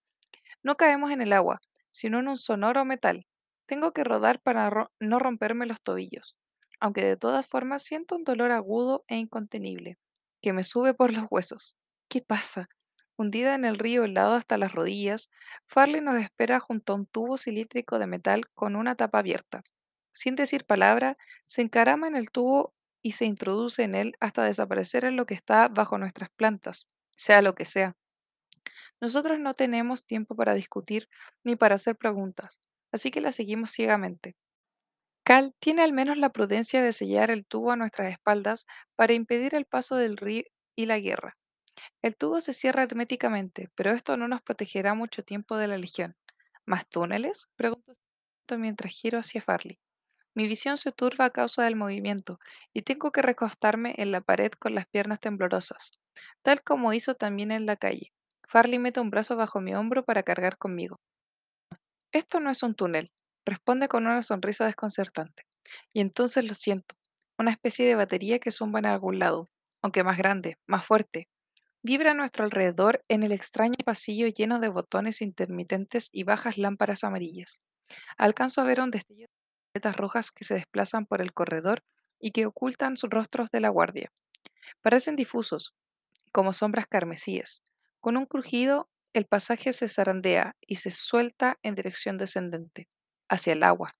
No 0.62 0.76
caemos 0.76 1.10
en 1.10 1.22
el 1.22 1.32
agua, 1.32 1.60
sino 1.90 2.18
en 2.18 2.28
un 2.28 2.36
sonoro 2.36 2.84
metal. 2.84 3.26
Tengo 3.66 3.92
que 3.92 4.04
rodar 4.04 4.40
para 4.40 4.90
no 4.98 5.18
romperme 5.18 5.66
los 5.66 5.80
tobillos, 5.80 6.36
aunque 6.80 7.04
de 7.04 7.16
todas 7.16 7.46
formas 7.46 7.82
siento 7.82 8.16
un 8.16 8.24
dolor 8.24 8.50
agudo 8.50 9.04
e 9.08 9.16
incontenible, 9.16 9.98
que 10.42 10.52
me 10.52 10.64
sube 10.64 10.94
por 10.94 11.12
los 11.12 11.26
huesos. 11.30 11.76
¿Qué 12.08 12.22
pasa? 12.22 12.68
Hundida 13.16 13.54
en 13.54 13.64
el 13.64 13.78
río 13.78 14.04
helado 14.04 14.34
hasta 14.34 14.56
las 14.58 14.72
rodillas, 14.72 15.30
Farley 15.66 16.00
nos 16.00 16.16
espera 16.16 16.58
junto 16.58 16.92
a 16.92 16.96
un 16.96 17.06
tubo 17.06 17.36
cilíndrico 17.36 17.98
de 17.98 18.06
metal 18.06 18.46
con 18.54 18.76
una 18.76 18.96
tapa 18.96 19.18
abierta. 19.18 19.62
Sin 20.12 20.36
decir 20.36 20.64
palabra, 20.64 21.16
se 21.44 21.62
encarama 21.62 22.08
en 22.08 22.16
el 22.16 22.30
tubo 22.30 22.74
y 23.02 23.12
se 23.12 23.26
introduce 23.26 23.82
en 23.82 23.94
él 23.94 24.16
hasta 24.20 24.44
desaparecer 24.44 25.04
en 25.04 25.16
lo 25.16 25.26
que 25.26 25.34
está 25.34 25.68
bajo 25.68 25.98
nuestras 25.98 26.30
plantas, 26.30 26.86
sea 27.16 27.42
lo 27.42 27.54
que 27.54 27.64
sea. 27.66 27.96
Nosotros 29.00 29.38
no 29.38 29.54
tenemos 29.54 30.06
tiempo 30.06 30.36
para 30.36 30.54
discutir 30.54 31.08
ni 31.44 31.56
para 31.56 31.74
hacer 31.74 31.96
preguntas, 31.96 32.58
así 32.92 33.10
que 33.10 33.20
la 33.20 33.32
seguimos 33.32 33.70
ciegamente. 33.72 34.36
Cal 35.24 35.54
tiene 35.60 35.82
al 35.82 35.92
menos 35.94 36.18
la 36.18 36.30
prudencia 36.30 36.82
de 36.82 36.92
sellar 36.92 37.30
el 37.30 37.46
tubo 37.46 37.72
a 37.72 37.76
nuestras 37.76 38.12
espaldas 38.12 38.66
para 38.96 39.14
impedir 39.14 39.54
el 39.54 39.64
paso 39.64 39.96
del 39.96 40.16
río 40.18 40.44
y 40.76 40.86
la 40.86 40.98
guerra. 41.00 41.32
El 42.02 42.16
tubo 42.16 42.40
se 42.40 42.52
cierra 42.52 42.82
herméticamente, 42.84 43.70
pero 43.74 43.92
esto 43.92 44.16
no 44.16 44.28
nos 44.28 44.42
protegerá 44.42 44.94
mucho 44.94 45.22
tiempo 45.24 45.56
de 45.56 45.68
la 45.68 45.78
legión. 45.78 46.16
¿Más 46.66 46.88
túneles? 46.88 47.48
Pregunto 47.56 47.94
mientras 48.58 48.92
giro 48.92 49.18
hacia 49.18 49.40
Farley. 49.42 49.78
Mi 50.34 50.48
visión 50.48 50.76
se 50.78 50.92
turba 50.92 51.26
a 51.26 51.30
causa 51.30 51.64
del 51.64 51.76
movimiento 51.76 52.38
y 52.72 52.82
tengo 52.82 53.12
que 53.12 53.22
recostarme 53.22 53.94
en 53.98 54.12
la 54.12 54.20
pared 54.20 54.52
con 54.52 54.74
las 54.74 54.86
piernas 54.86 55.20
temblorosas, 55.20 55.92
tal 56.42 56.62
como 56.62 56.92
hizo 56.92 57.14
también 57.14 57.52
en 57.52 57.66
la 57.66 57.76
calle. 57.76 58.12
Farley 58.48 58.78
mete 58.78 59.00
un 59.00 59.10
brazo 59.10 59.36
bajo 59.36 59.60
mi 59.60 59.74
hombro 59.74 60.04
para 60.04 60.22
cargar 60.22 60.58
conmigo. 60.58 61.00
Esto 62.12 62.38
no 62.38 62.50
es 62.50 62.62
un 62.62 62.76
túnel, 62.76 63.10
responde 63.44 63.88
con 63.88 64.06
una 64.06 64.22
sonrisa 64.22 64.66
desconcertante. 64.66 65.44
Y 65.92 66.00
entonces 66.00 66.44
lo 66.44 66.54
siento, 66.54 66.96
una 67.38 67.50
especie 67.50 67.86
de 67.86 67.94
batería 67.94 68.38
que 68.38 68.50
zumba 68.50 68.78
en 68.78 68.86
algún 68.86 69.18
lado, 69.18 69.46
aunque 69.82 70.04
más 70.04 70.18
grande, 70.18 70.58
más 70.66 70.84
fuerte. 70.84 71.28
Vibra 71.82 72.10
a 72.10 72.14
nuestro 72.14 72.44
alrededor 72.44 73.02
en 73.08 73.22
el 73.22 73.32
extraño 73.32 73.76
pasillo 73.84 74.28
lleno 74.28 74.60
de 74.60 74.68
botones 74.68 75.22
intermitentes 75.22 76.10
y 76.12 76.24
bajas 76.24 76.58
lámparas 76.58 77.04
amarillas. 77.04 77.62
Alcanzo 78.18 78.60
a 78.60 78.64
ver 78.64 78.80
un 78.80 78.90
destello 78.90 79.26
de 79.26 79.78
letras 79.78 79.96
rojas 79.96 80.30
que 80.30 80.44
se 80.44 80.54
desplazan 80.54 81.06
por 81.06 81.22
el 81.22 81.32
corredor 81.32 81.82
y 82.18 82.32
que 82.32 82.44
ocultan 82.44 82.96
sus 82.96 83.08
rostros 83.08 83.50
de 83.50 83.60
la 83.60 83.70
guardia. 83.70 84.12
Parecen 84.82 85.16
difusos, 85.16 85.74
como 86.32 86.52
sombras 86.52 86.86
carmesíes. 86.86 87.62
Con 88.00 88.16
un 88.16 88.26
crujido, 88.26 88.90
el 89.12 89.26
pasaje 89.26 89.72
se 89.72 89.88
zarandea 89.88 90.56
y 90.60 90.76
se 90.76 90.90
suelta 90.90 91.58
en 91.62 91.74
dirección 91.74 92.18
descendente, 92.18 92.88
hacia 93.30 93.54
el 93.54 93.62
agua. 93.62 93.96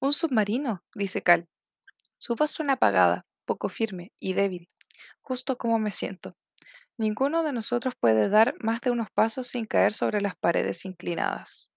Un 0.00 0.12
submarino, 0.12 0.82
dice 0.94 1.22
Cal. 1.22 1.48
Su 2.18 2.34
voz 2.36 2.50
suena 2.50 2.74
apagada, 2.74 3.24
poco 3.46 3.70
firme 3.70 4.12
y 4.20 4.34
débil, 4.34 4.68
justo 5.22 5.56
como 5.56 5.78
me 5.78 5.90
siento. 5.90 6.34
Ninguno 6.98 7.42
de 7.42 7.52
nosotros 7.52 7.94
puede 7.98 8.28
dar 8.28 8.54
más 8.60 8.80
de 8.82 8.90
unos 8.90 9.10
pasos 9.10 9.48
sin 9.48 9.66
caer 9.66 9.92
sobre 9.92 10.20
las 10.20 10.36
paredes 10.36 10.84
inclinadas. 10.84 11.70